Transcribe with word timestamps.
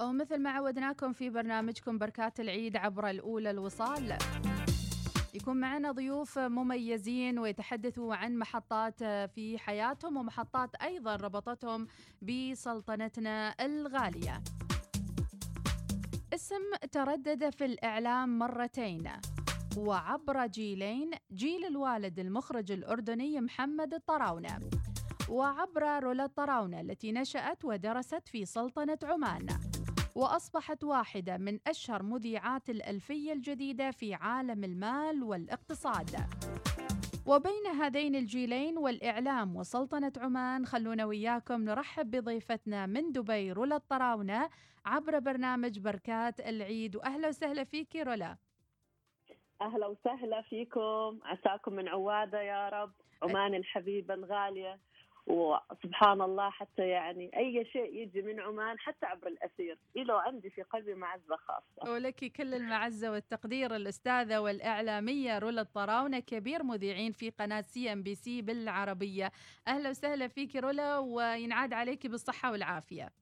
ومثل 0.00 0.42
ما 0.42 0.50
عودناكم 0.50 1.12
في 1.12 1.30
برنامجكم 1.30 1.98
بركات 1.98 2.40
العيد 2.40 2.76
عبر 2.76 3.10
الأولى 3.10 3.50
الوصال. 3.50 4.18
يكون 5.34 5.56
معنا 5.56 5.92
ضيوف 5.92 6.38
مميزين 6.38 7.38
ويتحدثوا 7.38 8.14
عن 8.14 8.38
محطات 8.38 9.04
في 9.04 9.58
حياتهم 9.58 10.16
ومحطات 10.16 10.74
أيضا 10.74 11.16
ربطتهم 11.16 11.86
بسلطنتنا 12.22 13.54
الغالية. 13.60 14.42
اسم 16.34 16.62
تردد 16.92 17.50
في 17.50 17.64
الإعلام 17.64 18.38
مرتين. 18.38 19.10
وعبر 19.76 20.46
جيلين 20.46 21.10
جيل 21.32 21.64
الوالد 21.64 22.18
المخرج 22.18 22.72
الأردني 22.72 23.40
محمد 23.40 23.94
الطراونة 23.94 24.60
وعبر 25.28 26.02
رولا 26.02 26.24
الطراونة 26.24 26.80
التي 26.80 27.12
نشأت 27.12 27.64
ودرست 27.64 28.28
في 28.28 28.44
سلطنة 28.44 28.98
عمان. 29.02 29.46
وأصبحت 30.14 30.84
واحدة 30.84 31.36
من 31.38 31.58
أشهر 31.66 32.02
مذيعات 32.02 32.70
الألفية 32.70 33.32
الجديدة 33.32 33.90
في 33.90 34.14
عالم 34.14 34.64
المال 34.64 35.22
والاقتصاد. 35.22 36.16
وبين 37.26 37.66
هذين 37.66 38.14
الجيلين 38.14 38.78
والإعلام 38.78 39.56
وسلطنة 39.56 40.12
عمان 40.16 40.66
خلونا 40.66 41.04
وياكم 41.04 41.64
نرحب 41.64 42.10
بضيفتنا 42.10 42.86
من 42.86 43.12
دبي 43.12 43.52
رولا 43.52 43.76
الطراونة 43.76 44.50
عبر 44.86 45.18
برنامج 45.18 45.78
بركات 45.78 46.40
العيد. 46.40 46.96
وأهلا 46.96 47.28
وسهلا 47.28 47.64
فيك 47.64 47.96
رولا. 47.96 48.36
أهلا 49.60 49.86
وسهلا 49.86 50.42
فيكم. 50.42 51.20
عساكم 51.22 51.72
من 51.72 51.88
عوادة 51.88 52.42
يا 52.42 52.68
رب. 52.68 52.92
عمان 53.22 53.54
الحبيبة 53.54 54.14
الغالية. 54.14 54.80
وسبحان 55.30 56.20
الله 56.20 56.50
حتى 56.50 56.88
يعني 56.88 57.30
أي 57.36 57.64
شيء 57.72 57.94
يجي 57.94 58.22
من 58.22 58.40
عمان 58.40 58.78
حتى 58.78 59.06
عبر 59.06 59.26
الاثير 59.26 59.78
له 59.96 60.20
عندي 60.20 60.50
في 60.50 60.62
قلبي 60.62 60.94
معزة 60.94 61.36
خاصة. 61.36 61.92
ولك 61.92 62.32
كل 62.32 62.54
المعزة 62.54 63.10
والتقدير 63.10 63.76
الأستاذة 63.76 64.40
والإعلامية 64.40 65.38
رولا 65.38 65.60
الطراونه 65.60 66.18
كبير 66.18 66.62
مذيعين 66.62 67.12
في 67.12 67.30
قناة 67.30 67.60
CNBC 67.60 68.42
بالعربية. 68.42 69.32
أهلا 69.68 69.90
وسهلا 69.90 70.28
فيك 70.28 70.56
رولا 70.56 70.98
وينعاد 70.98 71.72
عليك 71.72 72.06
بالصحة 72.06 72.52
والعافية. 72.52 73.19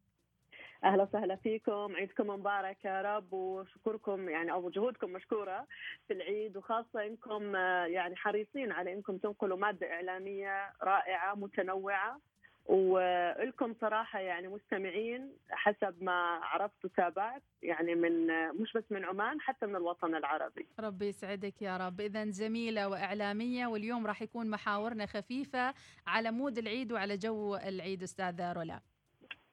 أهلا 0.84 1.03
وسهلا 1.03 1.37
فيكم 1.37 1.97
عيدكم 1.97 2.27
مبارك 2.31 2.84
يا 2.84 3.03
رب 3.03 3.33
وشكركم 3.33 4.29
يعني 4.29 4.53
أو 4.53 4.71
جهودكم 4.71 5.11
مشكورة 5.11 5.67
في 6.07 6.12
العيد 6.12 6.57
وخاصة 6.57 7.07
إنكم 7.07 7.55
يعني 7.87 8.17
حريصين 8.17 8.73
على 8.73 8.93
إنكم 8.93 9.17
تنقلوا 9.17 9.59
مادة 9.59 9.93
إعلامية 9.93 10.73
رائعة 10.83 11.34
متنوعة. 11.34 12.21
ولكم 12.67 13.75
صراحة 13.81 14.19
يعني 14.21 14.49
مستمعين 14.49 15.33
حسب 15.51 16.03
ما 16.03 16.41
عرفت 16.43 16.84
وتابعت 16.84 17.43
يعني 17.62 17.95
من 17.95 18.27
مش 18.61 18.73
بس 18.73 18.84
من 18.91 19.05
عمان 19.05 19.41
حتى 19.41 19.67
من 19.67 19.77
الوطن 19.77 20.15
العربي. 20.15 20.67
ربي 20.81 21.09
يسعدك 21.09 21.62
يا 21.62 21.77
رب. 21.77 22.01
إذا 22.01 22.25
زميلة 22.31 22.89
وإعلامية 22.89 23.67
واليوم 23.67 24.06
راح 24.06 24.23
يكون 24.23 24.51
محاورنا 24.51 25.06
خفيفة 25.06 25.75
على 26.06 26.31
مود 26.31 26.59
العيد 26.59 26.93
وعلى 26.93 27.17
جو 27.17 27.56
العيد 27.56 28.03
أستاذة 28.03 28.53
رولا. 28.53 28.81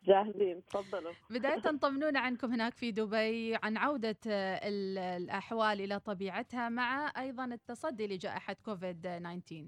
جاهزين 0.07 0.65
تفضلوا. 0.65 1.13
بداية 1.29 1.59
طمنونا 1.83 2.19
عنكم 2.19 2.53
هناك 2.53 2.73
في 2.73 2.91
دبي 2.91 3.55
عن 3.63 3.77
عودة 3.77 4.17
الأحوال 4.25 5.81
إلى 5.81 5.99
طبيعتها 5.99 6.69
مع 6.69 7.11
أيضا 7.17 7.45
التصدي 7.45 8.07
لجائحة 8.07 8.55
كوفيد 8.65 9.01
19 9.01 9.65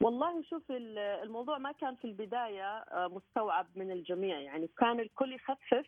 والله 0.00 0.42
شوف 0.42 0.62
الموضوع 0.70 1.58
ما 1.58 1.72
كان 1.72 1.94
في 1.94 2.04
البداية 2.04 2.84
مستوعب 2.94 3.66
من 3.76 3.90
الجميع. 3.90 4.40
يعني 4.40 4.70
كان 4.78 5.00
الكل 5.00 5.32
يخفف 5.32 5.86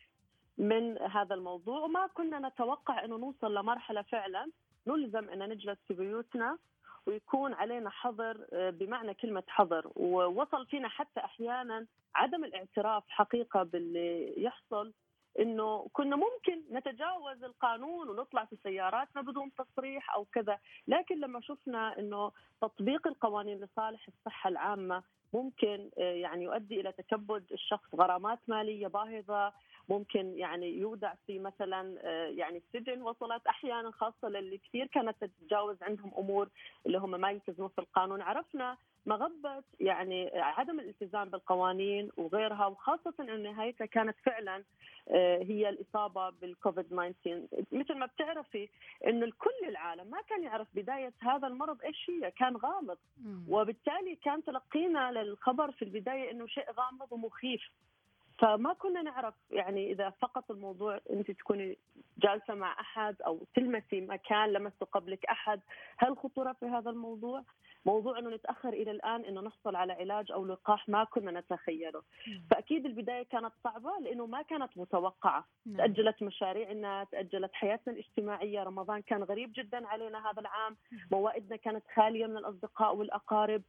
من 0.58 0.98
هذا 0.98 1.34
الموضوع 1.34 1.80
وما 1.80 2.06
كنا 2.06 2.48
نتوقع 2.48 3.04
أنه 3.04 3.16
نوصل 3.16 3.54
لمرحلة 3.54 4.02
فعلا. 4.02 4.50
نلزم 4.86 5.28
أن 5.28 5.48
نجلس 5.48 5.78
في 5.88 5.94
بيوتنا 5.94 6.58
ويكون 7.06 7.52
علينا 7.52 7.90
حظر 7.90 8.46
بمعنى 8.52 9.14
كلمة 9.14 9.42
حظر. 9.48 9.90
ووصل 9.96 10.66
فينا 10.66 10.88
حتى 10.88 11.20
أحيانا 11.20 11.86
عدم 12.14 12.44
الاعتراف 12.44 13.04
حقيقة 13.08 13.62
باللي 13.62 14.42
يحصل 14.42 14.92
إنه 15.38 15.88
كنا 15.92 16.16
ممكن 16.16 16.62
نتجاوز 16.70 17.44
القانون 17.44 18.08
ونطلع 18.08 18.44
في 18.44 18.56
سياراتنا 18.62 19.22
بدون 19.22 19.50
تصريح 19.54 20.14
أو 20.14 20.24
كذا، 20.24 20.58
لكن 20.88 21.20
لما 21.20 21.40
شفنا 21.40 21.98
إنه 21.98 22.32
تطبيق 22.60 23.06
القوانين 23.06 23.60
لصالح 23.60 24.08
الصحة 24.08 24.48
العامة 24.48 25.02
ممكن 25.32 25.90
يعني 25.96 26.44
يؤدي 26.44 26.80
إلى 26.80 26.92
تكبد 26.92 27.52
الشخص 27.52 27.94
غرامات 27.94 28.38
مالية 28.48 28.86
باهظة، 28.86 29.52
ممكن 29.88 30.38
يعني 30.38 30.78
يودع 30.78 31.14
في 31.26 31.38
مثلا 31.38 32.00
يعني 32.28 32.58
السجن 32.58 33.02
وصلت. 33.02 33.46
أحيانا 33.46 33.90
خاصة 33.90 34.28
للي 34.28 34.58
كثير 34.58 34.86
كانت 34.86 35.24
تتجاوز 35.24 35.82
عندهم 35.82 36.12
أمور 36.18 36.48
اللي 36.86 36.98
هم 36.98 37.20
ما 37.20 37.30
يلتزموا 37.30 37.68
في 37.68 37.78
القانون، 37.78 38.22
عرفنا 38.22 38.76
مغبة 39.06 39.62
يعني 39.80 40.30
عدم 40.34 40.80
الالتزام 40.80 41.28
بالقوانين 41.28 42.10
وغيرها 42.16 42.66
وخاصة 42.66 43.14
أن 43.20 43.42
نهايتها 43.42 43.86
كانت 43.86 44.16
فعلا 44.24 44.64
هي 45.42 45.68
الإصابة 45.68 46.30
بالكوفيد 46.30 46.84
19 46.86 47.42
مثل 47.72 47.94
ما 47.94 48.06
بتعرفي 48.06 48.68
أنه 49.06 49.24
الكل 49.24 49.68
العالم 49.68 50.06
ما 50.10 50.22
كان 50.28 50.42
يعرف 50.42 50.68
بداية 50.74 51.12
هذا 51.20 51.46
المرض 51.46 51.82
إيش 51.82 52.10
هي 52.10 52.30
كان 52.30 52.56
غامض. 52.56 52.98
وبالتالي 53.48 54.16
كان 54.16 54.44
تلقينا 54.44 55.12
للخبر 55.12 55.70
في 55.72 55.82
البداية 55.82 56.30
أنه 56.30 56.46
شيء 56.46 56.72
غامض 56.72 57.12
ومخيف. 57.12 57.70
فما 58.38 58.72
كنا 58.72 59.02
نعرف 59.02 59.34
يعني 59.50 59.92
إذا 59.92 60.10
فقط 60.10 60.50
الموضوع 60.50 61.00
أنت 61.10 61.30
تكوني 61.30 61.78
جالسة 62.18 62.54
مع 62.54 62.80
أحد 62.80 63.22
أو 63.22 63.46
تلمسي 63.54 64.00
مكان 64.00 64.52
لمسه 64.52 64.86
قبلك 64.92 65.24
أحد 65.24 65.60
هل 65.96 66.16
خطورة 66.16 66.52
في 66.52 66.66
هذا 66.66 66.90
الموضوع؟ 66.90 67.44
موضوع 67.86 68.18
إنه 68.18 68.30
نتأخر 68.30 68.68
إلى 68.68 68.90
الآن 68.90 69.24
إنه 69.24 69.40
نحصل 69.40 69.76
على 69.76 69.92
علاج 69.92 70.32
أو 70.32 70.46
لقاح 70.46 70.88
ما 70.88 71.04
كنا 71.04 71.40
نتخيله. 71.40 72.02
فأكيد 72.50 72.86
البداية 72.86 73.22
كانت 73.22 73.52
صعبة 73.64 73.92
لإنه 74.00 74.26
ما 74.26 74.42
كانت 74.42 74.70
متوقعة. 74.76 75.44
تأجلت 75.76 76.22
مشاريعنا 76.22 77.04
تأجلت 77.04 77.52
حياتنا 77.52 77.92
الاجتماعية. 77.92 78.62
رمضان 78.62 79.02
كان 79.02 79.22
غريب 79.22 79.52
جدا 79.54 79.88
علينا 79.88 80.30
هذا 80.30 80.40
العام. 80.40 80.76
موائدنا 81.12 81.56
كانت 81.56 81.84
خالية 81.94 82.26
من 82.26 82.36
الأصدقاء 82.36 82.96
والأقارب. 82.96 83.62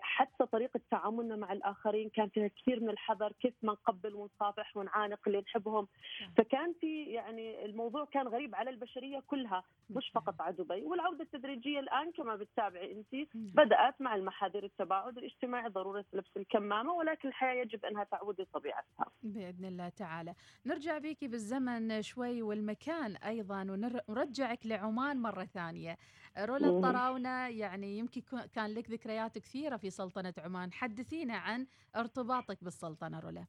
حتى 0.00 0.46
طريقة 0.46 0.80
تعاملنا 0.90 1.36
مع 1.36 1.52
الآخرين 1.52 2.08
كان 2.08 2.28
فيها 2.28 2.48
كثير 2.48 2.80
من 2.80 2.90
الحذر 2.90 3.32
كيف 3.32 3.54
ما 3.62 3.72
نقبل 3.72 4.14
ونصافح 4.14 4.76
ونعانق 4.76 5.20
اللي 5.26 5.40
نحبهم. 5.40 5.88
فكان 6.36 6.74
في 6.80 7.04
يعني 7.04 7.64
الموضوع 7.64 8.04
كان 8.04 8.28
غريب 8.28 8.54
على 8.54 8.70
البشرية 8.70 9.22
كلها 9.26 9.64
مش 9.90 10.10
فقط 10.14 10.40
على 10.40 10.56
دبي. 10.56 10.82
والعودة 10.82 11.22
التدريجية 11.22 11.80
الآن 11.80 12.12
كما 12.12 12.36
بتتابعي 12.36 12.92
انت 12.92 13.28
بدأت 13.54 14.00
مع 14.00 14.14
المحاذير 14.14 14.64
التباعد 14.64 15.18
الاجتماعي 15.18 15.68
ضرورة 15.68 16.04
لبس 16.12 16.36
الكمامة 16.36 16.92
ولكن 16.92 17.28
الحياة 17.28 17.62
يجب 17.62 17.84
أنها 17.84 18.04
تعود 18.04 18.40
لطبيعتها. 18.40 19.06
بإذن 19.22 19.64
الله 19.64 19.88
تعالى. 19.88 20.34
نرجع 20.66 20.98
بيكي 20.98 21.28
بالزمن 21.28 22.02
شوي 22.02 22.42
والمكان 22.42 23.16
أيضا 23.16 23.62
ونرجعك 23.62 24.66
لعمان 24.66 25.22
مرة 25.22 25.44
ثانية. 25.44 25.96
رولا 26.38 26.66
الطراونة 26.66 27.48
يعني 27.48 27.98
يمكن 27.98 28.22
كان 28.54 28.74
لك 28.74 28.90
ذكريات 28.90 29.38
كثيرة 29.38 29.76
في 29.76 29.90
سلطنة 29.90 30.34
عمان. 30.38 30.72
حدثينا 30.72 31.36
عن 31.36 31.66
ارتباطك 31.96 32.64
بالسلطنة 32.64 33.20
رولا 33.20 33.44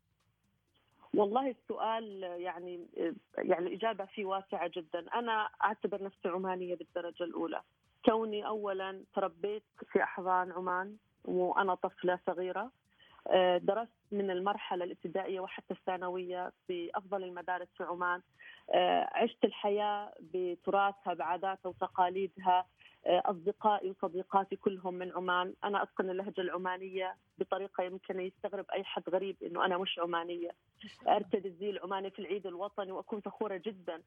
والله 1.13 1.49
السؤال 1.49 2.23
يعني 2.23 2.87
يعني 3.37 3.67
الإجابة 3.67 4.05
فيه 4.05 4.25
واسعة 4.25 4.71
جدا. 4.75 5.05
أنا 5.13 5.49
أعتبر 5.63 6.03
نفسي 6.03 6.27
عمانية 6.27 6.75
بالدرجة 6.75 7.23
الأولى. 7.23 7.61
كوني 8.05 8.45
اولا 8.45 9.03
تربيت 9.15 9.63
في 9.91 10.03
أحضان 10.03 10.51
عمان 10.51 10.95
وأنا 11.25 11.75
طفلة 11.75 12.19
صغيرة. 12.27 12.71
درست 13.57 13.91
من 14.11 14.31
المرحلة 14.31 14.85
الابتدائية 14.85 15.39
وحتى 15.39 15.73
الثانوية 15.73 16.51
في 16.67 16.91
أفضل 16.95 17.23
المدارس 17.23 17.67
في 17.77 17.83
عمان. 17.83 18.21
عشت 19.13 19.45
الحياة 19.45 20.13
بتراثها 20.19 21.13
بعاداتها 21.13 21.69
وتقاليدها. 21.69 22.65
أصدقائي 23.05 23.89
وصديقاتي 23.89 24.55
كلهم 24.55 24.93
من 24.93 25.11
عمان. 25.11 25.53
أنا 25.63 25.83
أتقن 25.83 26.09
اللهجة 26.09 26.41
العمانية 26.41 27.15
بطريقة 27.37 27.83
يمكن 27.83 28.19
يستغرب 28.19 28.65
أي 28.73 28.83
حد 28.83 29.09
غريب 29.09 29.37
إنه 29.43 29.65
أنا 29.65 29.77
مش 29.77 29.99
عمانية. 29.99 30.51
أرتدي 31.07 31.47
الزي 31.47 31.69
العماني 31.69 32.09
في 32.09 32.19
العيد 32.19 32.47
الوطني 32.47 32.91
وأكون 32.91 33.21
فخورة 33.21 33.57
جدا. 33.57 34.01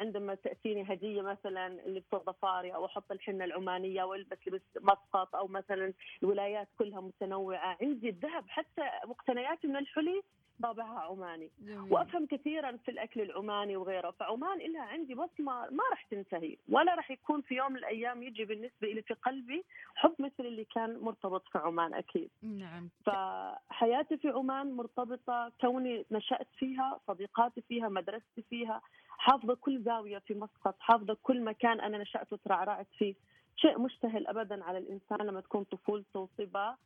عندما 0.00 0.34
تأتيني 0.34 0.92
هدية 0.92 1.22
مثلا 1.22 1.66
اللي 1.66 2.02
ضفاري 2.14 2.74
أو 2.74 2.86
أحط 2.86 3.12
الحنة 3.12 3.44
العمانية 3.44 4.02
والبس 4.04 4.38
لبس 4.46 4.62
مسقط 4.80 5.36
أو 5.36 5.46
مثلا 5.46 5.92
الولايات 6.22 6.68
كلها 6.78 7.00
متنوعة 7.00 7.76
عندي 7.82 8.08
الذهب 8.08 8.44
حتى 8.48 8.82
مقتنياتي 9.06 9.66
من 9.66 9.76
الحلي 9.76 10.22
طابعها 10.62 11.00
عماني. 11.00 11.50
جميل. 11.60 11.92
وأفهم 11.92 12.26
كثيرا 12.26 12.76
في 12.76 12.90
الأكل 12.90 13.20
العماني 13.20 13.76
وغيره. 13.76 14.10
فعمان 14.10 14.58
لها 14.58 14.82
عندي 14.82 15.14
بصمه 15.14 15.70
ما 15.70 15.84
راح 15.90 16.02
تنتهي. 16.02 16.56
ولا 16.68 16.94
راح 16.94 17.10
يكون 17.10 17.40
في 17.40 17.54
يوم 17.54 17.72
من 17.72 17.78
الأيام 17.78 18.22
يجي 18.22 18.44
بالنسبة 18.44 18.88
لي 18.88 19.02
في 19.02 19.14
قلبي 19.14 19.64
حب 19.94 20.14
مثل 20.18 20.46
اللي 20.46 20.64
كان 20.64 20.98
مرتبط 20.98 21.48
في 21.48 21.58
عمان 21.58 21.94
أكيد. 21.94 22.30
نعم. 22.42 22.88
فحياتي 23.04 24.16
في 24.16 24.28
عمان 24.28 24.72
مرتبطة 24.72 25.52
كوني 25.60 26.06
نشأت 26.10 26.48
فيها 26.58 27.00
صديقاتي 27.06 27.60
فيها 27.60 27.88
مدرستي 27.88 28.42
فيها 28.42 28.82
حافظة 29.18 29.54
كل 29.54 29.82
زاوية 29.82 30.18
في 30.18 30.34
مسقط 30.34 30.76
حافظة 30.80 31.16
كل 31.22 31.44
مكان 31.44 31.80
أنا 31.80 31.98
نشأت 31.98 32.32
وترعرعت 32.32 32.86
فيه. 32.98 33.14
شيء 33.56 33.78
مستهل 33.78 34.26
ابدا 34.26 34.64
على 34.64 34.78
الإنسان 34.78 35.18
لما 35.26 35.40
تكون 35.40 35.64
طفولته 35.64 36.28
صبا 36.38 36.76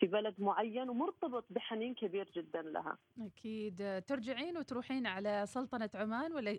في 0.00 0.06
بلد 0.06 0.34
معين 0.38 0.88
ومرتبط 0.88 1.44
بحنين 1.50 1.94
كبير 1.94 2.30
جدا 2.36 2.62
لها. 2.62 2.98
أكيد. 3.20 4.02
ترجعين 4.06 4.58
وتروحين 4.58 5.06
على 5.06 5.46
سلطنة 5.46 5.90
عمان 5.94 6.32
ولا 6.32 6.58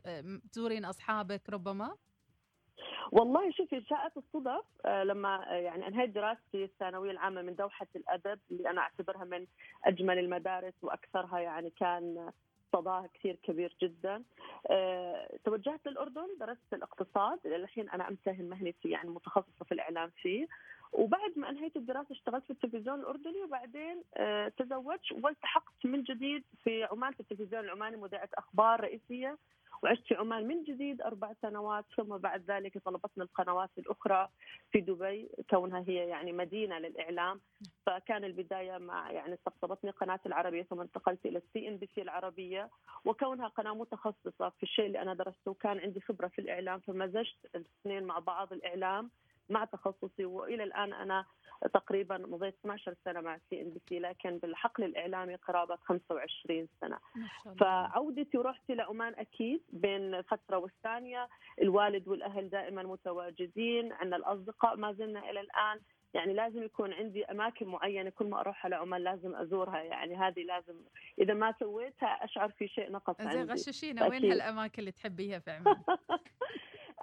تزورين 0.52 0.86
أصحابك 0.86 1.50
ربما؟ 1.50 1.96
والله 3.12 3.52
شوفي 3.52 3.82
شاءت 3.82 4.18
الصدف 4.18 4.66
آه، 4.86 5.04
لما 5.04 5.52
آه، 5.52 5.56
يعني 5.56 5.88
أنهيت 5.88 6.10
دراستي 6.10 6.64
الثانوية 6.64 7.12
العامة 7.12 7.42
من 7.42 7.56
دوحة 7.56 7.88
الأدب 7.96 8.40
اللي 8.52 8.70
أنا 8.70 8.82
أعتبرها 8.82 9.24
من 9.24 9.46
أجمل 9.86 10.20
المدارس 10.20 10.74
وأكثرها 10.82 11.40
يعني 11.40 11.70
كان 11.70 12.32
صداها 12.74 13.10
كثير 13.14 13.36
كبير 13.44 13.76
جدا. 13.82 14.24
توجهت 15.46 15.88
للأردن 15.88 16.28
درست 16.40 16.74
الاقتصاد. 16.74 17.40
الحين 17.46 17.90
أنا 17.90 18.08
أمتهن 18.10 18.50
مهنتي 18.50 18.90
يعني 18.90 19.10
متخصصة 19.10 19.66
في 19.66 19.72
الإعلام 19.72 20.12
فيه. 20.22 20.48
وبعد 20.94 21.32
ما 21.36 21.50
انهيت 21.50 21.76
الدراسة 21.76 22.12
اشتغلت 22.12 22.44
في 22.44 22.52
التلفزيون 22.52 23.00
الأردني 23.00 23.44
وبعدين 23.44 24.04
أه 24.18 24.48
تزوجت 24.48 25.12
والتحقت 25.12 25.86
من 25.86 26.04
جديد 26.04 26.44
في 26.64 26.84
عمان 26.84 27.12
في 27.14 27.20
التلفزيون 27.20 27.64
العماني 27.66 27.98
مذيعه 27.98 28.30
أخبار 28.34 28.82
رئيسية 28.82 29.38
وعشت 29.84 30.08
في 30.08 30.16
عمان 30.16 30.48
من 30.48 30.64
جديد 30.64 31.02
أربع 31.02 31.34
سنوات 31.42 31.86
ثم 31.98 32.18
بعد 32.18 32.44
ذلك 32.52 32.78
طلبتني 32.78 33.24
القنوات 33.24 33.70
الأخرى 33.78 34.30
في 34.72 34.82
دبي 34.82 35.30
كونها 35.50 35.84
هي 35.88 35.96
يعني 35.96 36.32
مدينة 36.32 36.80
للإعلام. 36.80 37.42
فكان 37.86 38.24
البداية 38.24 38.78
مع 38.78 39.12
يعني 39.12 39.34
استقطبتني 39.34 39.92
قناة 39.92 40.20
العربية 40.26 40.64
ثم 40.64 40.82
انتقلت 40.82 41.26
إلى 41.26 41.38
ال 41.38 41.68
CNBC 41.68 42.02
العربية 42.02 42.70
وكونها 43.06 43.48
قناة 43.48 43.74
متخصصة 43.74 44.50
في 44.50 44.64
الشيء 44.64 44.86
اللي 44.86 45.02
أنا 45.02 45.14
درسته 45.14 45.52
وكان 45.52 45.80
عندي 45.80 46.02
خبرة 46.02 46.28
في 46.28 46.40
الإعلام 46.40 46.80
فمزجت 46.80 47.38
الاثنين 47.56 48.04
مع 48.04 48.20
بعض 48.20 48.54
الإعلام. 48.54 49.10
مع 49.50 49.66
تخصصي 49.66 50.26
وإلى 50.26 50.64
الآن 50.64 50.94
أنا 50.94 51.26
تقريبا 51.74 52.18
مضيت 52.18 52.56
12 52.60 52.96
سنة 53.06 53.22
مع 53.22 53.38
CNBC 53.50 54.00
لكن 54.00 54.38
بالحقل 54.38 54.84
الإعلامي 54.84 55.36
قرابة 55.36 55.76
25 55.76 56.68
سنة. 56.82 56.98
فعودتي 57.60 58.38
ورحتي 58.38 58.76
لعمان 58.76 59.14
أكيد 59.16 59.62
بين 59.70 60.22
فترة 60.22 60.58
والثانية. 60.58 61.30
الوالد 61.62 62.08
والأهل 62.08 62.50
دائما 62.50 62.84
متواجدين. 62.84 63.94
عندنا 63.94 64.16
الأصدقاء 64.16 64.76
ما 64.76 64.94
زلنا 64.94 65.30
إلى 65.30 65.40
الآن. 65.40 65.80
يعني 66.14 66.34
لازم 66.34 66.64
يكون 66.64 66.94
عندي 66.94 67.26
أماكن 67.26 67.68
معينة 67.68 68.10
كل 68.10 68.26
ما 68.26 68.40
أروح 68.40 68.66
على 68.66 68.76
عمان 68.76 69.02
لازم 69.02 69.36
أزورها. 69.36 69.80
يعني 69.80 70.16
هذه 70.16 70.44
لازم 70.44 70.76
إذا 71.20 71.34
ما 71.34 71.54
سويتها 71.60 72.24
أشعر 72.24 72.50
في 72.50 72.68
شيء 72.68 72.92
نقص 72.92 73.16
عندي. 73.20 73.34
زين 73.34 73.52
غششينا. 73.52 74.08
وين 74.08 74.32
هالأماكن 74.32 74.80
اللي 74.80 74.92
تحبيها 74.92 75.40
في 75.40 75.52
عمان؟ 75.52 75.76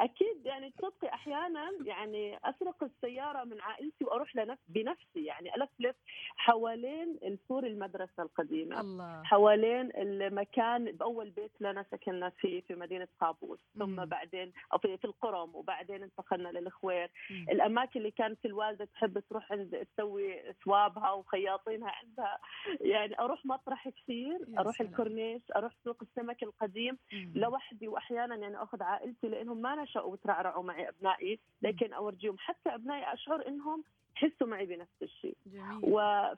أكيد 0.01 0.47
يعني 0.47 0.71
تصدقي 0.71 1.09
أحيانا 1.15 1.71
يعني 1.85 2.39
أسرق 2.45 2.85
السيارة 2.85 3.45
من 3.45 3.61
عائلتي 3.61 4.05
وأروح 4.05 4.37
لنفس 4.37 4.63
بنفسي 4.69 5.25
يعني 5.25 5.55
ألفلف 5.55 5.97
حوالين 6.37 7.39
سور 7.49 7.67
المدرسة 7.67 8.23
القديمة 8.23 8.81
الله. 8.81 9.23
حوالين 9.25 9.91
المكان 9.97 10.93
بأول 10.93 11.31
بيت 11.31 11.53
لنا 11.61 11.85
سكننا 11.91 12.31
فيه 12.31 12.61
في 12.61 12.75
مدينة 12.75 13.09
قابوس 13.21 13.59
ثم 13.79 13.91
مم. 13.91 14.05
بعدين 14.05 14.53
أو 14.73 14.79
في, 14.79 14.97
في 14.97 15.05
القرم 15.05 15.55
وبعدين 15.55 16.03
انتقلنا 16.03 16.49
للخوير 16.49 17.11
مم. 17.31 17.47
الأماكن 17.51 18.01
اللي 18.01 18.11
كانت 18.11 18.45
الوالدة 18.47 18.85
تحب 18.85 19.19
تروح 19.19 19.53
عند 19.53 19.87
تسوي 19.97 20.53
ثوابها 20.65 21.13
وخياطينها 21.13 21.91
عندها 21.91 22.39
يعني 22.81 23.19
أروح 23.19 23.47
مطرح 23.47 23.89
كثير 23.89 24.39
أروح 24.59 24.77
سلام. 24.79 24.91
الكورنيش 24.91 25.43
أروح 25.57 25.73
سوق 25.85 25.97
السمك 26.03 26.43
القديم 26.43 26.99
مم. 27.13 27.33
لوحدي 27.37 27.89
واحيانا 27.89 28.37
يعني 28.37 28.63
أخذ 28.63 28.83
عائلتي 28.83 29.29
لأنهم 29.29 29.63
ما 29.63 29.75
وترعرعوا 29.97 30.63
معي 30.65 30.89
أبنائي 30.89 31.39
لكن 31.63 31.93
أورجيهم 31.93 32.37
حتى 32.39 32.75
أبنائي 32.75 33.13
أشعر 33.13 33.49
إنهم 33.49 33.85
يحسوا 34.17 34.47
معي 34.47 34.67
بنفس 34.67 35.03
الشيء. 35.03 35.37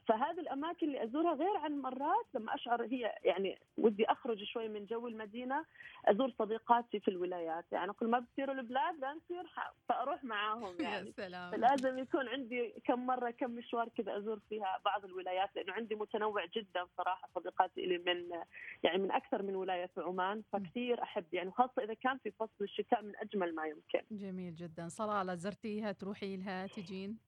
فهذه 0.08 0.40
الأماكن 0.40 0.86
اللي 0.86 1.04
أزورها 1.04 1.34
غير 1.34 1.56
عن 1.56 1.78
مرات 1.78 2.26
لما 2.34 2.54
أشعر 2.54 2.82
هي 2.84 3.14
يعني 3.24 3.58
ودي 3.78 4.04
أخرج 4.04 4.44
شوي 4.44 4.68
من 4.68 4.86
جو 4.86 5.08
المدينة 5.08 5.64
أزور 6.06 6.30
صديقاتي 6.38 7.00
في 7.00 7.08
الولايات. 7.08 7.64
يعني 7.72 7.92
كل 7.92 8.06
ما 8.06 8.18
بتصيروا 8.18 8.54
البلاد 8.54 9.00
لا 9.00 9.12
نصير 9.12 9.44
فأروح 9.88 10.24
معاهم 10.24 10.76
يعني. 10.80 11.06
يا 11.06 11.12
سلام. 11.12 11.50
فلازم 11.50 11.98
يكون 11.98 12.28
عندي 12.28 12.74
كم 12.84 13.06
مرة 13.06 13.30
كم 13.30 13.50
مشوار 13.50 13.88
كذا 13.88 14.16
أزور 14.18 14.38
فيها 14.48 14.80
بعض 14.84 15.04
الولايات 15.04 15.56
لأنه 15.56 15.72
عندي 15.72 15.94
متنوع 15.94 16.46
جدا 16.46 16.86
صراحة 16.96 17.28
صديقاتي 17.34 17.86
لي 17.86 17.98
من 17.98 18.30
يعني 18.82 18.98
من 18.98 19.10
أكثر 19.12 19.42
من 19.42 19.56
ولاية 19.56 19.86
في 19.86 20.00
عمان 20.00 20.42
فكثير 20.52 21.02
أحب 21.02 21.24
يعني 21.32 21.50
خاصة 21.50 21.82
إذا 21.82 21.94
كان 21.94 22.18
في 22.18 22.30
فصل 22.30 22.64
الشتاء 22.64 23.02
من 23.02 23.12
أجمل 23.16 23.54
ما 23.54 23.66
يمكن. 23.66 24.00
جميل 24.10 24.54
جدا. 24.54 24.88
صلاله 24.88 25.34
زرتيها 25.34 25.92
تروحي 25.92 26.36
لها 26.36 26.66
تجين؟ 26.66 27.18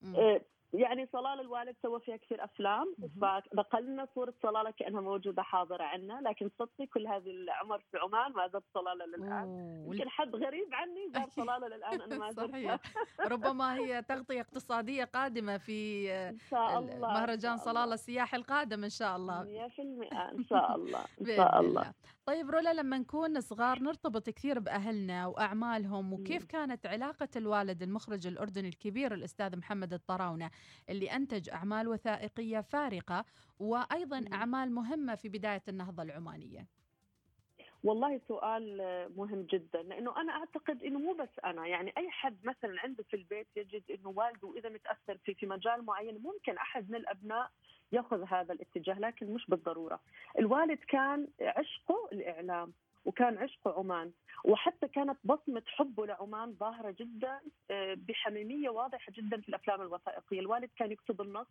يعني 0.73 1.09
صلال 1.13 1.41
الوالد 1.41 1.77
سوى 1.83 2.01
فيها 2.01 2.17
كثير 2.17 2.45
أفلام 2.45 2.95
فنقلنا 3.21 4.09
صورة 4.15 4.35
صلالة 4.43 4.71
كأنها 4.71 5.01
موجودة 5.01 5.43
حاضرة 5.43 5.83
عندنا 5.85 6.21
لكن 6.29 6.51
صدقي 6.59 6.87
كل 6.87 7.07
هذه 7.07 7.31
العمر 7.31 7.79
في 7.91 7.99
عمان 7.99 8.33
ما 8.33 8.49
زرت 8.49 8.65
صلالة 8.75 9.05
للآن. 9.07 9.85
يمكن 9.87 10.09
حد 10.09 10.35
غريب 10.37 10.69
عني 10.73 11.09
زار 11.15 11.29
صلالة 11.29 11.69
للآن 11.69 12.01
أنا 12.01 12.19
ما 12.19 12.31
زرتها. 12.31 12.81
ربما 13.21 13.75
هي 13.77 14.03
تغطية 14.03 14.41
اقتصادية 14.41 15.05
قادمة 15.05 15.59
في 15.59 16.11
إن 16.13 16.39
شاء 16.51 16.79
الله 16.79 17.09
مهرجان 17.13 17.57
صلالة 17.57 17.95
السياحي 17.95 18.37
القادم 18.37 18.85
إن 18.85 18.91
شاء 18.91 19.17
الله. 19.17 19.43
100% 19.45 20.13
إن 20.39 20.45
شاء 20.45 20.75
الله 20.77 21.01
إن 21.21 21.27
شاء 21.37 21.61
الله. 21.61 21.93
طيب 22.27 22.51
رولا 22.51 22.73
لما 22.75 22.99
نكون 22.99 23.41
صغار 23.41 23.83
نرتبط 23.83 24.31
كثير 24.31 24.59
بأهلنا 24.59 25.27
وأعمالهم 25.27 26.13
وكيف 26.13 26.45
كانت 26.45 26.87
علاقة 26.87 27.29
الوالد 27.37 27.83
المخرج 27.83 28.27
الأردني 28.27 28.69
الكبير 28.69 29.15
الأستاذ 29.15 29.57
محمد 29.57 29.93
الطراونة 29.93 30.51
اللي 30.89 31.07
أنتج 31.17 31.51
أعمال 31.51 31.89
وثائقية 31.89 32.61
فارقة 32.61 33.25
وأيضا 33.59 34.25
أعمال 34.33 34.73
مهمة 34.73 35.15
في 35.15 35.29
بداية 35.29 35.63
النهضة 35.69 36.03
العمانية؟ 36.03 36.69
والله 37.83 38.21
سؤال 38.29 38.77
مهم 39.17 39.43
جدا 39.43 39.83
لأنه 39.83 40.21
أنا 40.21 40.33
أعتقد 40.33 40.83
إنه 40.83 40.99
مو 40.99 41.13
بس 41.13 41.29
أنا 41.45 41.67
يعني 41.67 41.93
أي 41.99 42.11
حد 42.11 42.39
مثلا 42.45 42.81
عنده 42.81 43.05
في 43.11 43.17
البيت 43.17 43.49
يجد 43.57 43.83
إنه 43.91 44.09
والده 44.09 44.55
إذا 44.57 44.69
متأثر 44.69 45.19
في 45.25 45.35
في 45.35 45.47
مجال 45.47 45.85
معين 45.85 46.19
ممكن 46.23 46.57
أحد 46.57 46.91
من 46.91 46.97
الأبناء 46.97 47.51
ياخذ 47.93 48.25
هذا 48.29 48.53
الاتجاه 48.53 48.99
لكن 48.99 49.35
مش 49.35 49.47
بالضرورة. 49.47 50.01
الوالد 50.39 50.79
كان 50.79 51.29
عشقه 51.41 52.09
الإعلام 52.13 52.73
وكان 53.05 53.39
عشقه 53.39 53.79
عمان. 53.79 54.13
وحتى 54.45 54.89
كانت 54.89 55.19
بصمة 55.25 55.63
حبه 55.67 56.07
لعمان 56.07 56.53
ظاهرة 56.53 56.91
جدا 56.91 57.41
آه، 57.71 57.95
بحميمية 58.09 58.69
واضحة 58.69 59.13
جدا 59.13 59.41
في 59.41 59.49
الأفلام 59.49 59.81
الوثائقية. 59.83 60.41
الوالد 60.41 60.71
كان 60.79 60.93
يكتب 60.93 61.21
النص 61.21 61.47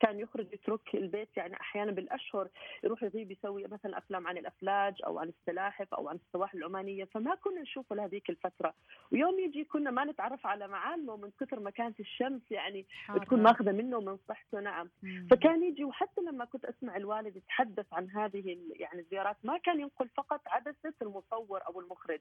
كان 0.00 0.20
يخرج 0.20 0.52
يترك 0.52 0.94
البيت 0.94 1.36
يعني 1.36 1.60
أحيانا 1.60 1.92
بالأشهر 1.92 2.48
يروح 2.84 3.02
يغيب 3.02 3.30
يسوي 3.30 3.66
مثلا 3.66 3.98
أفلام 3.98 4.26
عن 4.26 4.38
الأفلاج 4.38 4.94
أو 5.06 5.18
عن 5.18 5.28
السلاحف 5.28 5.94
أو 5.94 6.08
عن 6.08 6.16
السواحل 6.26 6.58
العمانية. 6.58 7.04
فما 7.04 7.34
كنا 7.34 7.60
نشوفه 7.60 7.96
لهذيك 7.96 8.30
الفترة. 8.30 8.74
ويوم 9.12 9.40
يجي 9.40 9.64
كنا 9.64 9.90
ما 9.90 10.04
نتعرف 10.04 10.46
على 10.46 10.68
معالمه 10.68 11.16
من 11.16 11.30
كثر 11.40 11.60
ما 11.60 11.70
كانت 11.70 12.00
الشمس 12.00 12.42
يعني 12.50 12.86
حارة. 12.90 13.18
تكون 13.24 13.42
ماخذة 13.42 13.72
منه 13.72 14.00
من 14.00 14.18
صحته. 14.28 14.60
نعم. 14.60 14.90
مم. 15.02 15.26
فكان 15.30 15.62
يجي 15.64 15.84
وحتى 15.84 16.20
لما 16.20 16.44
كنت 16.44 16.64
أسمع 16.64 16.96
الوالد 16.96 17.36
يتحدث 17.36 17.86
عن 17.92 18.10
هذه 18.10 18.58
يعني 18.72 19.00
الزيارات 19.00 19.36
ما 19.44 19.58
كان 19.58 19.80
ينقل 19.80 20.08
فقط 20.08 20.40
عدسة 20.88 21.06
المصور 21.06 21.66
أو 21.66 21.80
المخرج. 21.80 22.20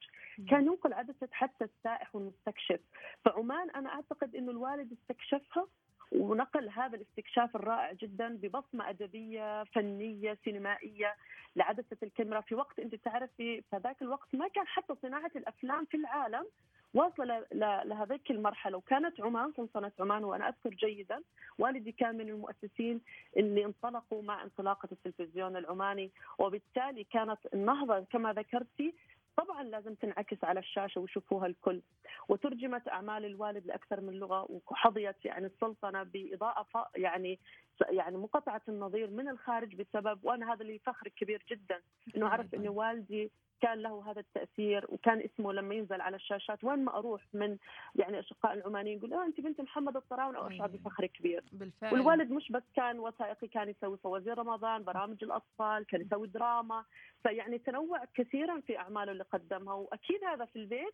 كان 0.50 0.65
ينقل 0.65 0.93
عدسة 0.93 1.27
حتى 1.31 1.63
السائح 1.65 2.15
والمستكشف. 2.15 2.79
فعمان 3.25 3.69
أنا 3.69 3.89
أعتقد 3.89 4.36
أنه 4.36 4.51
الوالد 4.51 4.91
استكشفها 4.91 5.67
ونقل 6.12 6.69
هذا 6.69 6.95
الاستكشاف 6.95 7.55
الرائع 7.55 7.93
جدا 7.93 8.27
ببصمة 8.36 8.89
أدبية 8.89 9.63
فنية 9.63 10.38
سينمائية 10.43 11.15
لعدسة 11.55 11.97
الكاميرا 12.03 12.41
في 12.41 12.55
وقت 12.55 12.79
أنت 12.79 12.95
تعرفي 12.95 13.62
في 13.62 13.77
ذاك 13.83 14.01
الوقت 14.01 14.36
ما 14.36 14.47
كان 14.47 14.67
حتى 14.67 14.93
صناعة 15.01 15.31
الأفلام 15.36 15.86
في 15.86 15.97
العالم 15.97 16.45
واصلة 16.97 17.45
لهذيك 17.83 18.31
المرحلة. 18.31 18.77
وكانت 18.77 19.21
عمان 19.21 19.53
سلطنه 19.57 19.91
عمان 19.99 20.23
وأنا 20.23 20.49
أذكر 20.49 20.69
جيدا 20.69 21.21
والدي 21.57 21.91
كان 21.91 22.17
من 22.17 22.29
المؤسسين 22.29 23.01
اللي 23.37 23.65
انطلقوا 23.65 24.23
مع 24.23 24.43
انطلاقة 24.43 24.89
التلفزيون 24.91 25.57
العماني. 25.57 26.11
وبالتالي 26.39 27.03
كانت 27.03 27.39
النهضة 27.53 27.99
كما 27.99 28.33
ذكرتي 28.33 28.93
طبعا 29.37 29.63
لازم 29.63 29.93
تنعكس 29.93 30.43
على 30.43 30.59
الشاشة 30.59 31.01
ويشوفوها 31.01 31.47
الكل. 31.47 31.81
وترجمت 32.29 32.87
أعمال 32.87 33.25
الوالد 33.25 33.65
لأكثر 33.65 34.01
من 34.01 34.13
لغة 34.13 34.47
وحظيت 34.49 35.25
يعني 35.25 35.45
السلطنة 35.45 36.03
باضاءه 36.03 36.89
يعني 36.95 37.39
يعني 37.89 38.17
منقطعه 38.17 38.61
النظير 38.69 39.09
من 39.09 39.29
الخارج 39.29 39.75
بسبب 39.75 40.19
وأنا 40.23 40.53
هذا 40.53 40.61
اللي 40.61 40.79
فخر 40.79 41.07
كبير 41.07 41.43
جدا 41.49 41.81
إنه 42.15 42.27
اعرف 42.27 42.53
انه 42.53 42.69
والدي 42.69 43.31
كان 43.61 43.77
له 43.81 44.11
هذا 44.11 44.19
التأثير 44.19 44.85
وكان 44.89 45.19
اسمه 45.21 45.53
لما 45.53 45.75
ينزل 45.75 46.01
على 46.01 46.15
الشاشات. 46.15 46.63
وين 46.63 46.85
ما 46.85 46.97
أروح 46.97 47.21
من 47.33 47.57
يعني 47.95 48.19
أشقاء 48.19 48.53
العمانيين 48.53 48.97
يقول 48.97 49.13
آه 49.13 49.25
أنت 49.25 49.41
بنت 49.41 49.61
محمد 49.61 49.95
الطراونه 49.95 50.39
واشعر 50.39 50.67
بفخر 50.67 51.05
كبير. 51.05 51.43
بالفعل. 51.51 51.93
والوالد 51.93 52.31
مش 52.31 52.51
بس 52.51 52.63
كان 52.75 52.99
وثائقي 52.99 53.47
كان 53.47 53.69
يسوي 53.69 53.97
فوازير 53.97 54.37
رمضان 54.37 54.83
برامج 54.83 55.23
الأطفال 55.23 55.85
كان 55.85 56.01
يسوي 56.01 56.27
دراما. 56.27 56.83
فيعني 57.23 57.57
تنوع 57.57 58.05
كثيرا 58.15 58.59
في 58.59 58.77
أعماله 58.77 59.11
اللي 59.11 59.23
قدمها. 59.23 59.73
وأكيد 59.73 60.23
هذا 60.23 60.45
في 60.45 60.55
البيت 60.55 60.93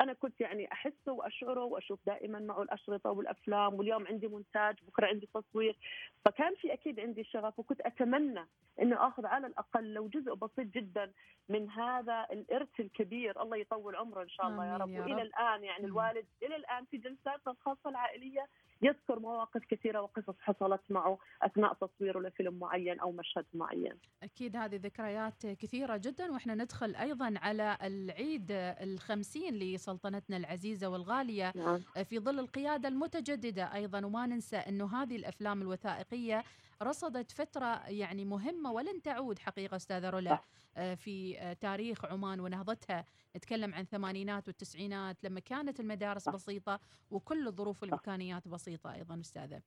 أنا 0.00 0.12
كنت 0.12 0.40
يعني 0.40 0.72
أحسه 0.72 1.12
وأشعره 1.12 1.64
وأشوف 1.64 2.00
دائما 2.06 2.38
معه 2.38 2.62
الأشرطة 2.62 3.10
والأفلام 3.10 3.74
واليوم 3.74 4.06
عندي 4.06 4.28
مونتاج 4.28 4.76
بكرة 4.86 5.06
عندي 5.06 5.28
تصوير. 5.34 5.76
فكان 6.24 6.54
في 6.54 6.72
أكيد 6.72 7.00
عندي 7.00 7.24
شغف 7.24 7.58
وكنت 7.58 7.80
أتمنى 7.80 8.46
انه 8.82 9.06
آخذ 9.08 9.26
على 9.26 9.46
الأقل 9.46 9.92
لو 9.94 10.08
جزء 10.08 10.34
بسيط 10.34 10.66
جدا 10.66 11.12
من 11.48 11.70
هذا 11.70 12.26
الإرث 12.32 12.80
الكبير. 12.80 13.42
الله 13.42 13.56
يطول 13.56 13.96
عمره 13.96 14.22
إن 14.22 14.28
شاء 14.28 14.46
الله 14.46 14.66
يا 14.66 14.76
رب, 14.76 14.90
يا 14.90 15.00
والى 15.00 15.14
رب. 15.14 15.20
الآن 15.20 15.64
يعني 15.64 15.84
الوالد 15.84 16.26
إلى 16.42 16.56
الآن 16.56 16.84
في 16.84 16.96
جلساتنا 16.96 17.52
الخاصة 17.52 17.90
العائلية 17.90 18.46
يذكر 18.82 19.18
مواقف 19.18 19.64
كثيرة 19.70 20.00
وقصص 20.02 20.34
حصلت 20.40 20.80
معه 20.90 21.18
أثناء 21.42 21.74
تصويره 21.74 22.20
لفيلم 22.20 22.58
معين 22.58 23.00
أو 23.00 23.12
مشهد 23.12 23.44
معين. 23.54 23.92
أكيد 24.22 24.56
هذه 24.56 24.76
ذكريات 24.76 25.46
كثيرة 25.46 25.96
جدا 25.96 26.32
وإحنا 26.32 26.54
ندخل 26.54 26.94
أيضا 26.94 27.34
على 27.36 27.78
العيد 27.82 28.46
الخمسين 28.50 29.54
لسلطنتنا 29.54 30.36
العزيزة 30.36 30.88
والغالية 30.88 31.52
نعم 31.54 31.80
في 32.04 32.18
ظل 32.18 32.38
القيادة 32.38 32.88
المتجددة 32.88 33.74
أيضا 33.74 34.06
وما 34.06 34.26
ننسى 34.26 34.56
أنه 34.56 35.02
هذه 35.02 35.16
الأفلام 35.16 35.62
الوثائقية 35.62 36.44
رصدت 36.82 37.30
فترة 37.32 37.88
يعني 37.88 38.24
مهمة 38.24 38.72
ولن 38.72 39.02
تعود 39.02 39.38
حقيقة 39.38 39.76
أستاذة 39.76 40.10
رولا. 40.10 40.40
آه، 40.76 40.94
في 40.94 41.38
آه، 41.40 41.52
تاريخ 41.52 42.04
عمان 42.04 42.40
ونهضتها 42.40 43.04
نتكلم 43.36 43.74
عن 43.74 43.80
الثمانينات 43.82 44.48
والتسعينات 44.48 45.24
لما 45.24 45.40
كانت 45.40 45.80
المدارس. 45.80 46.28
بسيطة 46.28 46.80
وكل 47.10 47.48
الظروف 47.48 47.82
والإمكانيات 47.82 48.48
بسيطة 48.48 48.92
أيضا 48.94 49.20
أستاذة 49.20 49.62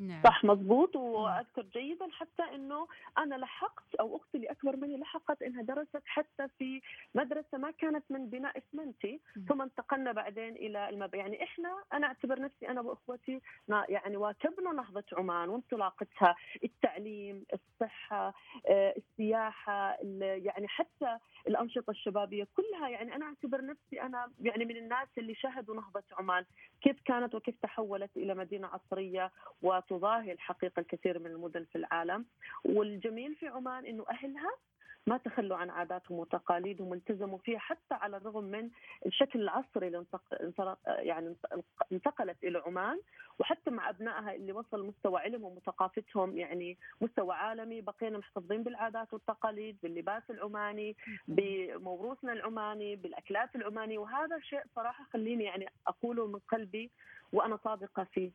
نعم. 0.00 0.22
صح 0.24 0.44
مضبوط 0.44 0.96
وأذكر 0.96 1.62
جيدا 1.62 2.08
حتى 2.12 2.42
إنه 2.54 2.86
أنا 3.18 3.34
لحقت 3.34 3.94
أو 4.00 4.16
أختي 4.16 4.36
اللي 4.36 4.50
أكبر 4.50 4.76
مني 4.76 4.96
لحقت 4.96 5.42
إنها 5.42 5.62
درست 5.62 6.02
حتى 6.04 6.48
في 6.58 6.80
مدرسة 7.14 7.58
ما 7.58 7.70
كانت 7.70 8.04
من 8.10 8.30
بناء 8.30 8.58
اسمنتي. 8.58 9.20
مم. 9.36 9.44
ثم 9.48 9.62
انتقلنا 9.62 10.12
بعدين 10.12 10.56
إلى 10.56 10.88
المب... 10.88 11.14
يعني 11.14 11.42
إحنا 11.42 11.82
أنا 11.92 12.06
أعتبر 12.06 12.40
نفسي 12.40 12.68
أنا 12.68 12.80
وإخوتي 12.80 13.40
يعني 13.88 14.16
واكبنا 14.16 14.72
نهضة 14.72 15.04
عمان 15.12 15.48
وانطلاقتها 15.48 16.36
التعليم 16.64 17.44
الصحة 17.82 18.34
آه، 18.68 18.94
السياحة 18.96 19.90
ال- 20.02 20.46
يعني 20.46 20.68
حتى 20.68 21.18
الأنشطة 21.48 21.90
الشبابية 21.90 22.46
كلها. 22.56 22.88
يعني 22.88 23.14
أنا 23.16 23.26
أعتبر 23.26 23.64
نفسي 23.64 24.02
أنا 24.02 24.32
يعني 24.42 24.64
من 24.64 24.76
الناس 24.76 25.08
اللي 25.18 25.34
شهدوا 25.34 25.74
نهضة 25.76 26.02
عمان. 26.12 26.44
كيف 26.82 27.00
كانت 27.04 27.34
وكيف 27.34 27.54
تحولت 27.62 28.16
إلى 28.16 28.34
مدينة 28.34 28.68
عصرية 28.68 29.30
وتضاهي 29.62 30.32
الحقيقة 30.32 30.80
الكثير 30.80 31.18
من 31.18 31.26
المدن 31.26 31.64
في 31.64 31.76
العالم. 31.78 32.26
والجميل 32.64 33.34
في 33.34 33.48
عمان 33.48 33.86
إنه 33.86 34.04
أهلها 34.10 34.50
ما 35.06 35.16
تخلوا 35.16 35.56
عن 35.56 35.70
عاداتهم 35.70 36.18
وتقاليدهم 36.18 36.88
والتزموا 36.88 37.38
فيها 37.38 37.58
حتى 37.58 37.94
على 37.94 38.16
الرغم 38.16 38.44
من 38.44 38.70
الشكل 39.06 39.40
العصري 39.40 39.86
اللي 39.86 40.76
يعني 40.86 41.36
انتقلت 41.92 42.44
إلى 42.44 42.58
عمان. 42.58 43.00
وحتى 43.38 43.70
مع 43.70 43.90
أبنائها 43.90 44.34
اللي 44.34 44.52
وصل 44.52 44.86
مستوى 44.86 45.20
علمهم 45.20 45.56
وثقافتهم 45.56 46.36
يعني 46.38 46.78
مستوى 47.00 47.34
عالمي. 47.34 47.80
بقينا 47.80 48.18
محتفظين 48.18 48.62
بالعادات 48.62 49.12
والتقاليد 49.12 49.78
باللباس 49.82 50.22
العماني 50.30 50.96
بموروثنا 51.28 52.32
العماني 52.32 52.96
بالأكلات 52.96 53.56
العمانية. 53.56 53.98
وهذا 53.98 54.40
شيء 54.40 54.62
صراحة 54.74 55.04
خليني 55.04 55.44
يعني 55.44 55.66
أقوله 55.86 56.26
من 56.26 56.38
قلبي 56.38 56.90
وأنا 57.32 57.58
صادقة 57.64 58.04
فيه. 58.04 58.30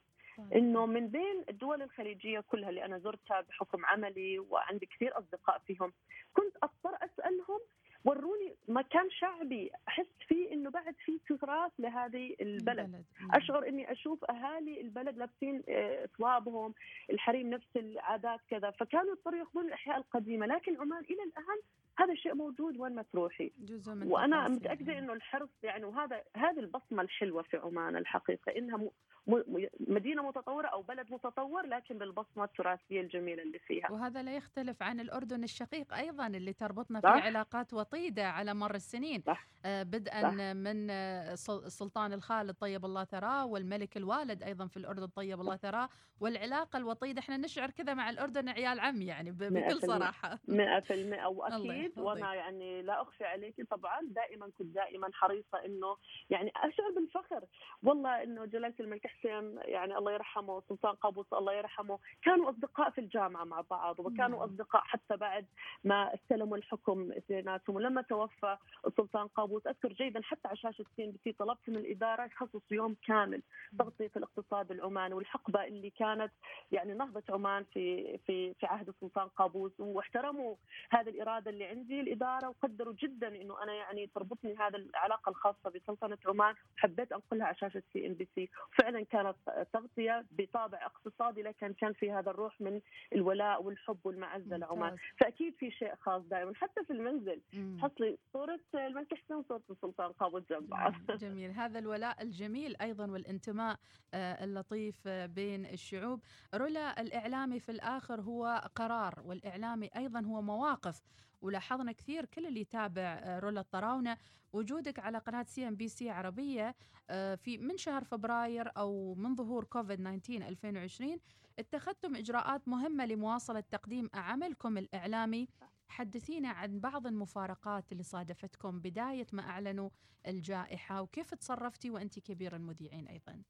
إنه 0.56 0.86
من 0.86 1.08
بين 1.08 1.44
الدول 1.50 1.82
الخليجية 1.82 2.39
كلها 2.39 2.70
اللي 2.70 2.86
أنا 2.86 3.00
زرتها 3.00 3.42
بحكم 3.42 3.86
عملي 3.86 4.39
وعندي 4.39 4.86
كثير 4.86 5.20
أصدقاء 5.20 5.62
فيهم 5.68 5.94
كنت 6.34 6.56
أضطر 6.63 6.98
أسألهم 7.06 7.60
وروني 8.06 8.56
مكان 8.68 9.10
شعبي 9.10 9.72
أحس 9.88 10.08
فيه 10.27 10.54
إنه 10.54 10.70
بعد 10.70 10.96
في 11.06 11.20
تراث 11.30 11.72
لهذه 11.80 12.36
البلد 12.42 12.92
نعم. 12.92 13.32
أشعر 13.32 13.68
إني 13.68 13.92
أشوف 13.92 14.25
أهالي 14.25 14.82
البلد 14.82 15.18
لابسين 15.18 15.63
آه، 15.70 16.10
ثوابهم 16.18 16.74
الحريم 17.10 17.50
نفس 17.50 17.68
العادات 17.75 18.39
كذا 18.50 18.72
فكانوا 18.72 19.12
يضطروا 19.12 19.39
ياخذون 19.39 19.68
الأحياء 19.68 19.98
القديمة 19.98 20.46
لكن 20.46 20.77
عمان 20.82 21.04
إلى 21.04 21.24
الآن 21.24 21.60
هذا 21.98 22.14
الشيء 22.14 22.34
موجود 22.36 22.78
وين 22.78 22.96
ما 22.96 23.02
تروحي 23.14 23.52
جزء 23.60 23.94
من 23.94 24.08
وأنا 24.12 24.48
متأكدة. 24.48 24.98
إنه 25.00 25.14
الحرص 25.14 25.50
يعني 25.64 25.86
وهذا 25.86 26.22
هذه 26.36 26.60
البصمة 26.60 27.02
الحلوة 27.02 27.42
في 27.44 27.58
عمان 27.58 27.96
الحقيقة 27.96 28.52
إنها 28.58 28.78
م- 28.78 28.90
م- 29.28 29.68
مدينة 29.80 30.28
متطورة 30.28 30.68
أو 30.68 30.82
بلد 30.82 31.12
متطور 31.12 31.66
لكن 31.66 31.98
بالبصمة 31.98 32.44
التراثية 32.44 33.02
الجميلة 33.02 33.44
اللي 33.44 33.60
فيها 33.60 33.92
وهذا 33.92 34.22
لا 34.24 34.36
يختلف 34.36 34.84
عن 34.84 35.00
الأردن 35.00 35.44
الشقيق 35.44 35.94
أيضا 35.94 36.28
اللي 36.28 36.54
تربطنا 36.54 37.00
في. 37.02 37.08
علاقات 37.08 37.74
وطيدة 37.74 38.28
على 38.30 38.54
مر 38.54 38.75
السنين 38.75 39.22
صح. 39.25 39.48
آه، 39.66 39.84
بدءا 39.84 40.22
صح. 40.22 40.34
من 40.34 40.88
سل- 41.36 41.66
السلطان 41.66 42.14
الخالد 42.14 42.56
طيب 42.56 42.86
الله 42.86 43.04
ثراه 43.04 43.46
والملك 43.46 43.98
الوالد 43.98 44.44
أيضا 44.44 44.68
في 44.68 44.78
الأردن 44.78 45.08
طيب 45.08 45.40
الله 45.42 45.56
ثراه 45.56 45.90
والعلاقة 46.20 46.78
الوطيدة 46.78 47.20
إحنا 47.20 47.38
نشعر 47.38 47.70
كذا 47.72 47.94
مع 47.94 48.10
الأردن 48.10 48.50
عيال 48.50 48.80
عم 48.80 49.02
يعني 49.02 49.32
بكل. 49.32 49.82
صراحة 49.82 50.40
100% 50.48 50.92
الله 50.92 51.28
وأكيد 51.30 51.85
يحفظك. 51.86 52.06
وأنا 52.06 52.34
يعني 52.34 52.82
لا 52.82 53.01
اخفي 53.01 53.25
عليك 53.25 53.70
طبعا 53.70 54.01
دائما 54.04 54.50
كنت 54.58 54.75
دائما 54.75 55.10
حريصة 55.13 55.65
إنه 55.65 55.98
يعني 56.30 56.51
أشعر 56.56 56.92
بالفخر 56.96 57.44
والله 57.84 58.24
إنه 58.24 58.46
جلالة 58.46 58.74
الملك 58.80 59.08
حسين 59.08 59.58
يعني 59.58 59.98
الله 59.98 60.12
يرحمه 60.12 60.62
سلطان 60.70 60.96
قابوس 60.96 61.34
الله 61.34 61.54
يرحمه 61.54 62.00
كانوا 62.24 62.50
أصدقاء 62.50 62.89
في 62.89 63.01
الجامعة 63.01 63.44
مع 63.44 63.62
بعض 63.70 64.00
وكانوا 64.00 64.39
نعم. 64.39 64.50
أصدقاء 64.50 64.82
حتى 64.82 65.18
بعد 65.18 65.46
ما 65.84 66.13
استلموا 66.13 66.58
الحكم 66.58 67.12
اثنيناتهم 67.12 67.75
ولما 67.75 68.01
توفى 68.01 68.58
السلطان 68.88 69.27
قابوس 69.27 69.68
أذكر 69.68 69.94
جيدا 69.94 70.22
حتى 70.24 70.48
على 70.48 70.58
شاشة 70.58 70.86
CNBC 70.96 71.32
طلبت 71.32 71.70
من 71.70 71.75
الإدارة 71.75 72.25
يخصصوا 72.25 72.62
يوم 72.72 72.96
كامل 73.08 73.42
تغطية 73.80 74.12
الاقتصاد 74.18 74.72
العماني 74.72 75.13
والحقبة 75.13 75.63
اللي 75.63 75.89
كانت 75.89 76.32
يعني 76.72 76.94
نهضة 76.94 77.24
عمان 77.30 77.63
في 77.63 78.18
في 78.18 78.54
في 78.54 78.65
عهد 78.65 78.89
السلطان 78.89 79.27
قابوس 79.27 79.80
واحترموا 79.80 80.56
هذه 80.89 81.10
الإرادة 81.10 81.51
اللي 81.51 81.72
عندي 81.75 82.00
الإدارة 82.01 82.50
وقدروا 82.50 82.94
جدا 82.94 83.27
إنه 83.27 83.63
أنا 83.63 83.74
يعني 83.74 84.08
تربطني 84.15 84.55
هذه 84.58 84.75
العلاقة 84.75 85.29
الخاصة 85.29 85.70
بسلطنة 85.75 86.17
عمان. 86.25 86.55
وحبيت 86.77 87.12
انقلها 87.12 87.48
على 87.48 87.55
شاشة 87.55 87.84
CNBC 87.94 88.50
فعلا 88.77 89.05
كانت 89.05 89.36
تغطية 89.74 90.25
بطابع 90.32 90.86
اقتصادي 90.86 91.41
لكن 91.41 91.74
كان 91.74 91.94
في 91.94 92.12
هذا 92.12 92.32
الروح 92.32 92.62
من 92.62 92.82
الولاء 93.13 93.63
والحب 93.63 93.98
والمعزة 94.03 94.58
لعمان. 94.58 94.96
فأكيد 95.20 95.55
في 95.55 95.72
شيء 95.72 95.96
خاص 95.96 96.22
دائما. 96.24 96.53
حتى 96.55 96.84
في 96.86 96.94
المنزل. 96.94 97.41
حصلي 97.82 98.17
صورة 98.34 98.60
الملك 98.75 99.13
حسين 99.13 99.36
وصورة 99.38 99.62
السلطان 99.70 100.12
قابوس 100.12 100.44
جنب 100.50 100.70
بعض. 100.70 100.94
مم. 101.10 101.15
جميل. 101.15 101.51
هذا 101.51 101.79
الولاء 101.79 102.22
الجميل 102.22 102.75
أيضا 102.82 103.12
والانتماء 103.12 103.77
آه، 104.13 104.44
اللطيف 104.44 105.08
آه، 105.08 105.25
بين 105.25 105.65
الشعوب. 105.65 106.20
رولا 106.55 107.01
الإعلامي 107.01 107.60
في 107.60 107.72
الآخر 107.72 108.22
هو 108.22 108.62
قرار 108.75 109.13
والإعلامي 109.25 109.89
أيضا 109.98 110.20
هو 110.25 110.41
مواقف. 110.41 111.01
ولاحظنا 111.46 111.92
كثير 111.92 112.25
كل 112.25 112.46
اللي 112.46 112.62
يتابع 112.62 113.02
آه، 113.02 113.40
رولا 113.40 113.62
الطراونة 113.62 114.18
وجودك 114.54 115.00
على 115.00 115.18
قناة 115.18 115.44
CNBC 115.44 116.10
عربية 116.10 116.75
آه، 117.10 117.36
في 117.36 117.58
من 117.58 117.78
شهر 117.78 118.04
فبراير 118.04 118.72
أو 118.78 119.16
من 119.16 119.36
ظهور 119.36 119.64
كوفيد 119.64 120.20
19 120.20 120.48
2020 120.48 121.20
اتخذتم 121.60 122.16
إجراءات 122.16 122.68
مهمة 122.68 123.06
لمواصلة 123.06 123.60
تقديم 123.60 124.10
عملكم 124.14 124.78
الإعلامي. 124.78 125.48
حدثينا 125.88 126.50
عن 126.50 126.80
بعض 126.80 127.08
المفارقات 127.08 127.92
اللي 127.92 128.04
صادفتكم 128.04 128.80
بداية 128.80 129.28
ما 129.34 129.42
أعلنوا 129.42 129.90
الجائحة 130.28 131.02
وكيف 131.02 131.34
تصرفتي 131.34 131.90
وأنت 131.90 132.20
كبير 132.20 132.56
المذيعين 132.56 133.08
أيضا. 133.08 133.42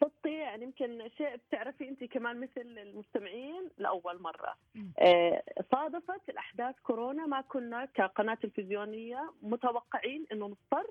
صدقي 0.00 0.32
يعني 0.32 0.64
يمكن 0.64 1.08
شيء 1.16 1.36
بتعرفي 1.36 1.88
انت 1.88 2.04
كمان 2.04 2.40
مثل 2.40 2.60
المستمعين 2.60 3.68
لأول 3.78 4.22
مرة. 4.22 4.56
آه، 4.98 5.42
صادفت 5.72 6.28
الأحداث 6.28 6.74
كورونا 6.82 7.26
ما 7.26 7.40
كنا 7.40 7.84
كقناة 7.84 8.34
تلفزيونية 8.34 9.32
متوقعين 9.42 10.26
إنه 10.32 10.46
نضطر 10.46 10.90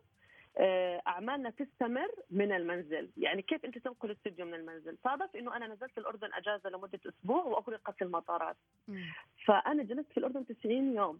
آه، 0.57 1.01
أعمالنا 1.07 1.49
تستمر 1.49 2.11
من 2.31 2.51
المنزل، 2.51 3.09
يعني 3.17 3.41
كيف 3.41 3.65
انت 3.65 3.77
تنقل 3.77 4.11
استوديو 4.11 4.45
من 4.45 4.53
المنزل؟ 4.53 4.97
صادف 5.03 5.35
إنه 5.35 5.55
أنا 5.55 5.67
نزلت 5.67 5.97
الأردن 5.97 6.33
أجازة 6.33 6.69
لمدة 6.69 6.99
أسبوع 7.09 7.43
وأغلقت 7.43 8.01
المطارات، 8.01 8.57
مم. 8.87 9.05
فأنا 9.45 9.83
جلست 9.83 10.11
في 10.11 10.17
الأردن 10.17 10.45
90 10.45 10.95
يوم 10.95 11.19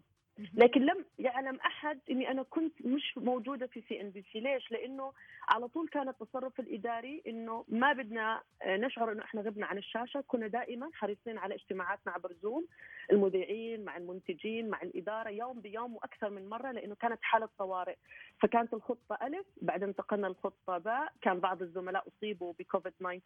لكن 0.54 0.80
لم 0.80 1.04
يعلم 1.18 1.56
أحد 1.56 1.98
إني 2.10 2.30
أنا 2.30 2.42
كنت 2.42 2.86
مش 2.86 3.18
موجودة 3.18 3.66
في 3.66 3.80
CNBC. 3.88 4.40
ليش؟ 4.40 4.72
لأنه 4.72 5.12
على 5.48 5.68
طول 5.68 5.88
كان 5.88 6.08
التصرف 6.08 6.60
الإداري 6.60 7.22
إنه 7.26 7.64
ما 7.68 7.92
بدنا 7.92 8.42
نشعر 8.66 9.12
إنه 9.12 9.24
إحنا 9.24 9.40
غبنا 9.40 9.66
عن 9.66 9.78
الشاشة. 9.78 10.24
كنا 10.26 10.46
دائما 10.46 10.90
حريصين 10.92 11.38
على 11.38 11.54
اجتماعاتنا 11.54 12.12
عبر 12.12 12.32
زوم 12.42 12.66
المذيعين 13.12 13.84
مع 13.84 13.96
المنتجين 13.96 14.68
مع 14.70 14.82
الإدارة 14.82 15.30
يوم 15.30 15.60
بيوم 15.60 15.94
وأكثر 15.96 16.30
من 16.30 16.48
مرة 16.48 16.72
لأنه 16.72 16.94
كانت 16.94 17.18
حالة 17.22 17.48
طوارئ 17.58 17.96
فكانت 18.42 18.74
الخطة 18.74 19.18
ألف 19.22 19.46
بعدين 19.62 19.88
انتقلنا 19.88 20.26
للخطه 20.26 20.78
باء. 20.78 21.12
كان 21.22 21.40
بعض 21.40 21.62
الزملاء 21.62 22.04
أصيبوا 22.08 22.52
بكوفيد 22.58 22.92
19 22.92 23.20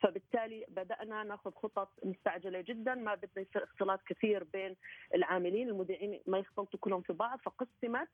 فبالتالي 0.00 0.64
بدأنا 0.68 1.22
ناخذ 1.24 1.50
خطط 1.50 1.88
مستعجلة 2.04 2.60
جدا. 2.60 2.94
ما 2.94 3.14
بدنا 3.14 3.46
يصير 3.50 3.64
اختلاط 3.64 4.00
كثير 4.06 4.44
بين 4.44 4.76
العاملين 5.14 5.68
المذيعين 5.68 6.20
يختلطوا 6.38 6.80
كلهم 6.80 7.02
في 7.02 7.12
بعض 7.12 7.38
فقسمت 7.38 8.08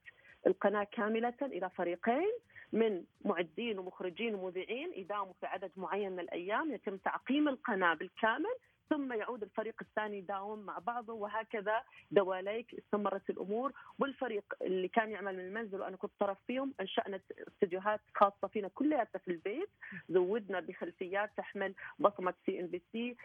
القناة 0.47 0.83
كاملة 0.83 1.33
إلى 1.41 1.69
فريقين 1.69 2.31
من 2.71 3.03
معدين 3.25 3.79
ومخرجين 3.79 4.35
ومذيعين 4.35 4.93
يداوموا 4.95 5.33
في 5.39 5.45
عدد 5.45 5.71
معين 5.77 6.11
من 6.11 6.19
الأيام 6.19 6.71
يتم 6.73 6.97
تعقيم 6.97 7.47
القناة 7.49 7.93
بالكامل 7.93 8.55
ثم 8.91 9.13
يعود 9.13 9.43
الفريق 9.43 9.75
الثاني 9.81 10.17
يداوم 10.17 10.59
مع 10.59 10.77
بعضه 10.79 11.13
وهكذا 11.13 11.83
دواليك 12.11 12.73
استمرت 12.73 13.29
الأمور. 13.29 13.71
والفريق 13.99 14.43
اللي 14.61 14.87
كان 14.87 15.09
يعمل 15.11 15.33
من 15.33 15.39
المنزل 15.45 15.81
وأنا 15.81 15.97
كنت 15.97 16.11
طرف 16.19 16.37
فيهم 16.47 16.73
أنشأنا 16.79 17.19
استديوهات 17.47 17.99
خاصة 18.15 18.47
فينا 18.47 18.67
كلها 18.67 19.03
في 19.03 19.31
البيت. 19.31 19.69
زودنا 20.09 20.59
بخلفيات 20.59 21.29
تحمل 21.37 21.73
بصمة 21.99 22.33
CNBC 22.45 23.15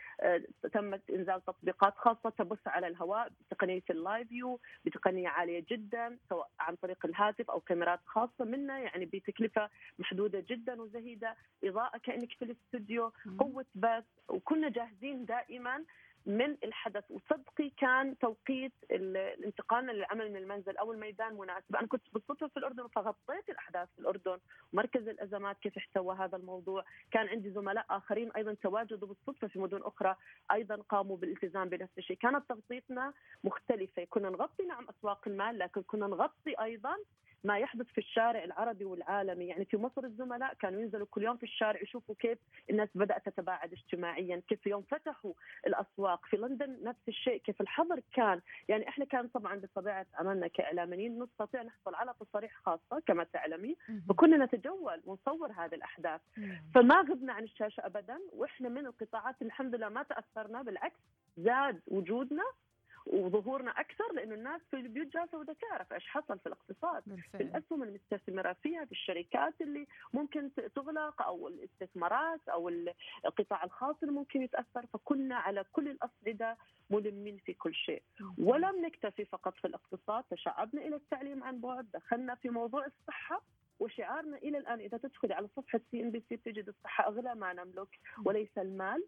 تمت 0.72 1.10
إنزال 1.10 1.44
تطبيقات 1.44 1.94
خاصة 1.96 2.30
تبث 2.30 2.68
على 2.68 2.86
الهواء 2.86 3.28
بتقنية 3.40 3.82
ال 3.90 4.28
LiveU 4.36 4.60
بتقنية 4.84 5.28
عالية 5.28 5.64
جدا 5.70 6.18
سواء 6.28 6.50
عن 6.60 6.76
طريق 6.76 7.06
الهاتف 7.06 7.50
أو 7.50 7.60
كاميرات 7.60 8.00
خاصة 8.06 8.44
منا 8.44 8.78
يعني 8.78 9.04
بتكلفة 9.04 9.70
محدودة 9.98 10.44
جدا 10.48 10.82
وزهيدة 10.82 11.36
إضاءة 11.64 11.98
كأنك 11.98 12.32
في 12.32 12.44
الاستوديو 12.44 13.12
قوة 13.38 13.64
بث 13.74 14.04
وكنا 14.28 14.68
جاهزين 14.68 15.24
دائما 15.24 15.55
دائما 15.56 15.84
من 16.26 16.56
الحدث. 16.64 17.04
وصدقي 17.10 17.70
كان 17.70 18.18
توقيت 18.18 18.72
الانتقال 18.90 19.86
للعمل 19.86 20.30
من 20.30 20.36
المنزل 20.36 20.76
أو 20.76 20.92
الميدان 20.92 21.34
مناسب، 21.34 21.76
أنا 21.76 21.86
كنت 21.86 22.02
بالصدفة 22.12 22.46
في 22.46 22.56
الأردن 22.56 22.86
فغطيت 22.86 23.48
الأحداث 23.48 23.88
في 23.94 23.98
الأردن، 23.98 24.38
مركز 24.72 25.08
الأزمات 25.08 25.58
كيف 25.58 25.76
احتوى 25.76 26.16
هذا 26.16 26.36
الموضوع، 26.36 26.84
كان 27.10 27.28
عندي 27.28 27.50
زملاء 27.50 27.86
آخرين 27.90 28.32
أيضا 28.32 28.54
تواجدوا 28.54 29.08
بالصدفة 29.08 29.48
في 29.48 29.58
مدن 29.58 29.80
أخرى 29.82 30.16
أيضا 30.52 30.76
قاموا 30.76 31.16
بالالتزام 31.16 31.68
بنفس 31.68 31.98
الشيء، 31.98 32.16
كانت 32.16 32.48
تغطيتنا 32.48 33.12
مختلفة، 33.44 34.04
كنا 34.04 34.30
نغطي 34.30 34.64
نعم 34.64 34.86
أسواق 34.88 35.28
المال 35.28 35.58
لكن 35.58 35.82
كنا 35.82 36.06
نغطي 36.06 36.54
أيضا 36.60 36.96
ما 37.44 37.58
يحدث 37.58 37.86
في 37.86 37.98
الشارع 37.98 38.44
العربي 38.44 38.84
والعالمي. 38.84 39.46
يعني 39.46 39.64
في 39.64 39.76
مصر 39.76 40.04
الزملاء 40.04 40.54
كانوا 40.54 40.80
ينزلوا 40.80 41.06
كل 41.10 41.22
يوم 41.22 41.36
في 41.36 41.42
الشارع 41.42 41.82
يشوفوا 41.82 42.14
كيف 42.18 42.38
الناس 42.70 42.88
بدأت 42.94 43.28
تتباعد 43.28 43.72
اجتماعيا 43.72 44.42
كيف 44.48 44.66
يوم 44.66 44.82
فتحوا 44.82 45.32
الأسواق. 45.66 46.26
في 46.26 46.36
لندن 46.36 46.78
نفس 46.82 47.08
الشيء 47.08 47.36
كيف 47.40 47.60
الحظر 47.60 48.00
كان. 48.14 48.40
يعني 48.68 48.88
إحنا 48.88 49.04
كان 49.04 49.28
طبعا 49.28 49.56
بطبيعة 49.56 50.06
عملنا 50.14 50.46
كإعلاميين 50.46 51.22
نستطيع 51.22 51.62
نحصل 51.62 51.94
على 51.94 52.14
تصاريح 52.20 52.52
خاصة 52.54 53.02
كما 53.06 53.24
تعلمي 53.24 53.76
فكنا 54.08 54.44
نتجول 54.44 55.02
ونصور 55.04 55.52
هذه 55.52 55.74
الأحداث. 55.74 56.20
فما 56.74 56.94
غبنا 57.00 57.32
عن 57.32 57.44
الشاشة 57.44 57.86
أبدا 57.86 58.18
وإحنا 58.32 58.68
من 58.68 58.86
القطاعات 58.86 59.42
الحمد 59.42 59.74
لله 59.74 59.88
ما 59.88 60.02
تأثرنا 60.02 60.62
بالعكس 60.62 61.00
زاد 61.36 61.80
وجودنا 61.86 62.42
وظهورنا 63.06 63.70
أكثر 63.70 64.12
لأنه 64.14 64.34
الناس 64.34 64.60
في 64.70 64.76
البيوت 64.76 65.06
جالسة 65.06 65.42
بدها 65.42 65.54
تعرف 65.54 65.92
إيش 65.92 66.06
حصل 66.06 66.38
في 66.38 66.46
الاقتصاد؟ 66.46 67.02
بالفعل. 67.06 67.38
في 67.38 67.42
الأسهم 67.42 67.82
المستثمرة 67.82 68.52
فيها 68.62 68.84
في 68.84 68.92
الشركات 68.92 69.54
اللي 69.60 69.86
ممكن 70.12 70.50
تغلق 70.74 71.22
أو 71.22 71.48
الاستثمارات 71.48 72.48
أو 72.48 72.68
القطاع 73.26 73.64
الخاص 73.64 73.96
اللي 74.02 74.14
ممكن 74.14 74.42
يتأثر. 74.42 74.86
فكنا 74.86 75.36
على 75.36 75.64
كل 75.72 75.88
الأصعدة 75.88 76.56
ملمين 76.90 77.36
في 77.36 77.54
كل 77.54 77.74
شيء. 77.74 78.02
ولم 78.38 78.86
نكتفي 78.86 79.24
فقط 79.24 79.54
في 79.54 79.66
الاقتصاد. 79.66 80.24
تشعبنا 80.30 80.82
إلى 80.82 80.96
التعليم 80.96 81.44
عن 81.44 81.60
بعد. 81.60 81.86
دخلنا 81.94 82.34
في 82.34 82.50
موضوع 82.50 82.86
الصحة 82.86 83.42
وشعارنا 83.80 84.36
إلى 84.36 84.58
الآن 84.58 84.80
إذا 84.80 84.98
تدخلي 84.98 85.34
على 85.34 85.48
صفحة 85.56 85.80
CNBC 85.90 86.36
تجد 86.36 86.68
الصحة 86.68 87.06
أغلى 87.08 87.34
ما 87.34 87.52
نملك 87.52 87.88
وليس 88.24 88.58
المال. 88.58 89.04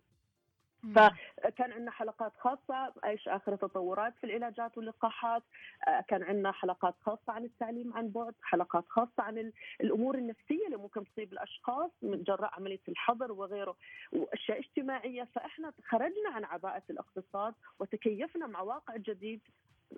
فكان 0.95 1.73
عندنا 1.73 1.91
حلقات 1.91 2.33
خاصة 2.39 2.93
إيش 3.05 3.29
آخر 3.29 3.53
التطورات 3.53 4.15
في 4.21 4.25
العلاجات 4.25 4.79
واللقاحات؟ 4.79 5.43
آه، 5.89 6.01
كان 6.09 6.23
عندنا 6.23 6.53
حلقات 6.53 6.95
خاصة 7.01 7.33
عن 7.33 7.45
التعليم 7.45 7.93
عن 7.97 8.09
بعد 8.09 8.35
حلقات 8.43 8.85
خاصة 8.89 9.23
عن 9.23 9.53
الأمور 9.81 10.15
النفسية 10.15 10.67
اللي 10.67 10.77
ممكن 10.77 11.05
تصيب 11.05 11.33
الأشخاص 11.33 11.91
من 12.03 12.23
جراء 12.23 12.55
عملية 12.55 12.81
الحظر 12.89 13.33
وغيره 13.33 13.77
وأشياء 14.13 14.59
اجتماعية. 14.59 15.29
فإحنا 15.35 15.73
خرجنا 15.89 16.31
عن 16.35 16.45
عباءة 16.45 16.83
الاقتصاد 16.91 17.55
وتكيفنا 17.79 18.47
مع 18.47 18.61
واقع 18.61 18.97
جديد. 18.97 19.41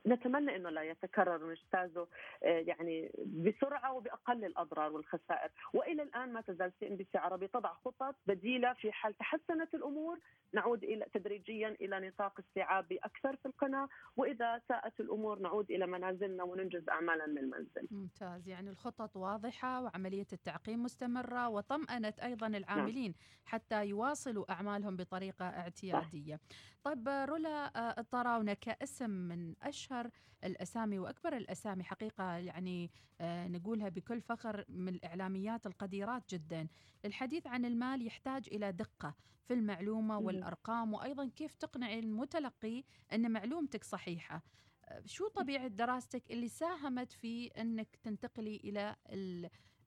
نتمنى 0.07 0.57
إنه 0.57 0.71
لا 0.71 0.83
يتكرر 0.83 1.45
ونجتازه 1.45 2.09
آه، 2.45 2.65
يعني 2.67 3.13
بسرعة 3.17 3.93
وبأقل 3.93 4.45
الأضرار 4.45 4.93
والخسائر، 4.93 5.51
وإلى 5.75 6.03
الآن 6.03 6.33
ما 6.33 6.41
تزال 6.41 6.73
CNBC 6.81 7.19
عربي 7.19 7.49
تضع 7.49 7.73
خطط 7.73 8.15
بديلة 8.27 8.73
في 8.73 8.93
حال 8.93 9.19
تحسنت 9.19 9.75
الأمور 9.75 10.19
نعود 10.53 10.85
إلى 10.85 11.07
تدريجيا 11.15 11.77
إلى 11.81 12.09
نطاق 12.09 12.41
استيعابي 12.41 12.99
أكثر 12.99 13.37
في 13.37 13.47
القناة، 13.47 13.89
وإذا 14.17 14.61
ساءت 14.69 15.01
الأمور 15.01 15.39
نعود 15.39 15.71
إلى 15.71 15.87
منازلنا 15.87 16.45
وننجز 16.45 16.89
اعمالنا 16.89 17.27
من 17.27 17.39
المنزل. 17.39 17.89
ممتاز، 17.91 18.49
يعني 18.49 18.71
الخطط 18.71 19.17
واضحة 19.17 19.83
وعملية 19.83 20.27
التعقيم 20.33 20.83
مستمرة 20.83 21.49
وطمأنت 21.49 22.21
أيضا 22.21 22.47
العاملين 22.47 23.11
نعم. 23.11 23.21
حتى 23.45 23.87
يواصلوا 23.87 24.53
أعمالهم 24.53 24.97
بطريقة 24.97 25.45
اعتيادية. 25.45 26.41
طيب 26.85 27.09
رولا 27.09 27.67
آه، 27.77 28.01
الطراونة 28.01 28.55
كاسم 28.55 29.11
من 29.11 29.55
أشهر 29.63 30.11
الأسامي 30.45 30.99
وأكبر 30.99 31.37
الأسامي 31.37 31.85
حقيقة 31.85 32.37
يعني 32.37 32.91
آه، 33.21 33.49
نقولها 33.49 33.89
بكل 33.89 34.21
فخر 34.21 34.65
من 34.69 34.95
الإعلاميات 34.95 35.67
القديرات 35.67 36.23
جدا 36.35 36.69
الحديث 37.05 37.47
عن 37.47 37.65
المال 37.65 38.07
يحتاج 38.07 38.49
إلى 38.53 38.73
دقة 38.73 39.15
في 39.51 39.55
المعلومة 39.55 40.19
والأرقام 40.19 40.95
وأيضا 40.95 41.31
كيف 41.37 41.55
تقنع 41.55 41.95
المتلقي 41.95 42.85
أن 43.13 43.31
معلومتك 43.31 43.85
صحيحة؟ 43.85 44.43
آه، 44.89 45.03
شو 45.07 45.29
طبيعة 45.29 45.69
دراستك 45.69 46.31
اللي 46.31 46.49
ساهمت 46.49 47.13
في 47.13 47.47
أنك 47.47 47.97
تنتقلي 47.97 48.57
إلى 48.57 48.97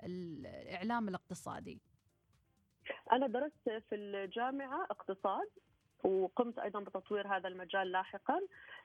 الإعلام 0.04 1.08
الاقتصادي؟ 1.08 1.82
أنا 3.12 3.28
درست 3.28 3.84
في 3.90 3.96
الجامعة 3.96 4.84
اقتصاد 4.92 5.50
وقمت 6.04 6.60
أيضا 6.60 6.80
بتطوير 6.80 7.28
هذا 7.28 7.48
المجال 7.48 7.92
لاحقا 7.92 8.40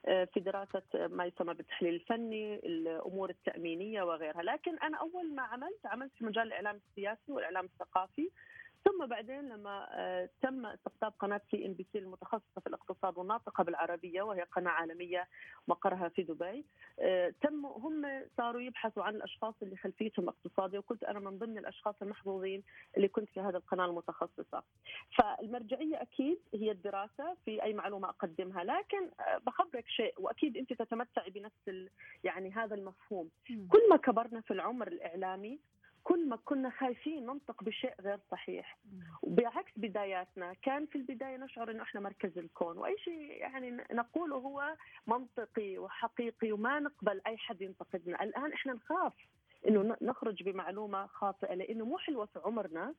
آه، 0.05 0.25
في 0.33 0.39
دراسة 0.39 0.83
ما 0.93 1.25
يسمى 1.25 1.53
بالتحليل 1.53 1.93
الفني، 1.93 2.55
الأمور 2.55 3.29
التأمينية 3.29 4.03
وغيرها، 4.03 4.41
لكن 4.41 4.79
أنا 4.79 4.97
أول 4.97 5.35
ما 5.35 5.41
عملت 5.41 5.85
عملت 5.85 6.11
في 6.17 6.25
مجال 6.25 6.47
الإعلام 6.47 6.75
السياسي 6.89 7.31
والإعلام 7.31 7.65
الثقافي. 7.65 8.29
ثم 8.85 9.05
بعدين 9.05 9.49
لما 9.49 9.87
آه، 9.91 10.29
تم 10.41 10.65
استقطاب 10.65 11.13
قناة 11.19 11.41
سي 11.51 11.65
إن 11.65 11.73
بي 11.73 11.87
سي 11.93 11.99
المتخصصة 11.99 12.61
في 12.61 12.67
الاقتصاد 12.67 13.17
والناطقة 13.17 13.63
بالعربية 13.63 14.21
وهي 14.21 14.41
قناة 14.41 14.71
عالمية 14.71 15.27
مقرها 15.67 16.09
في 16.09 16.23
دبي 16.23 16.65
آه، 16.99 17.33
تم 17.41 17.65
هم 17.65 18.25
صاروا 18.37 18.61
يبحثوا 18.61 19.03
عن 19.03 19.15
الأشخاص 19.15 19.53
اللي 19.61 19.77
خلفيتهم 19.77 20.29
اقتصادية 20.29 20.79
وكنت 20.79 21.03
أنا 21.03 21.19
من 21.19 21.37
ضمن 21.37 21.57
الأشخاص 21.57 21.95
المحظوظين 22.01 22.63
اللي 22.97 23.07
كنت 23.07 23.29
في 23.29 23.39
هذه 23.39 23.55
القناة 23.55 23.85
المتخصصة. 23.85 24.63
فالمرجعية 25.17 26.01
أكيد 26.01 26.39
هي 26.53 26.71
الدراسة 26.71 27.37
في 27.45 27.63
أي 27.63 27.73
معلومة 27.73 28.09
أقدمها 28.09 28.63
لكن 28.63 29.09
آه، 29.19 29.37
بخبرك 29.37 29.87
شيء 29.87 30.13
وأكيد 30.17 30.57
أنت 30.57 30.73
تتمتعي 30.73 31.29
بنفس 31.29 31.89
يعني 32.23 32.51
هذا 32.51 32.75
المفهوم. 32.75 33.29
كل 33.47 33.89
ما 33.89 33.97
كبرنا 33.97 34.41
في 34.41 34.51
العمر 34.51 34.87
الإعلامي 34.87 35.59
كل 36.03 36.29
ما 36.29 36.35
كنا 36.35 36.69
خايفين 36.69 37.25
ننطق 37.25 37.63
بشيء 37.63 37.93
غير 38.01 38.19
صحيح. 38.31 38.77
وبعكس 39.21 39.71
بداياتنا 39.75 40.53
كان 40.53 40.85
في 40.85 40.95
البداية 40.97 41.37
نشعر 41.37 41.71
إنه 41.71 41.83
إحنا 41.83 42.01
مركز 42.01 42.37
الكون 42.37 42.77
وأي 42.77 42.97
شيء 42.97 43.31
يعني 43.31 43.71
نقوله 43.91 44.35
هو 44.35 44.75
منطقي 45.07 45.77
وحقيقي 45.77 46.51
وما 46.51 46.79
نقبل 46.79 47.21
أي 47.27 47.37
حد 47.37 47.61
ينتقدنا. 47.61 48.23
الآن 48.23 48.53
إحنا 48.53 48.73
نخاف 48.73 49.13
إنه 49.67 49.97
نخرج 50.01 50.43
بمعلومة 50.43 51.05
خاطئة 51.07 51.53
لأنه 51.53 51.85
مو 51.85 51.97
حلوة 51.97 52.25
في 52.25 52.39
عمرنا 52.45 52.93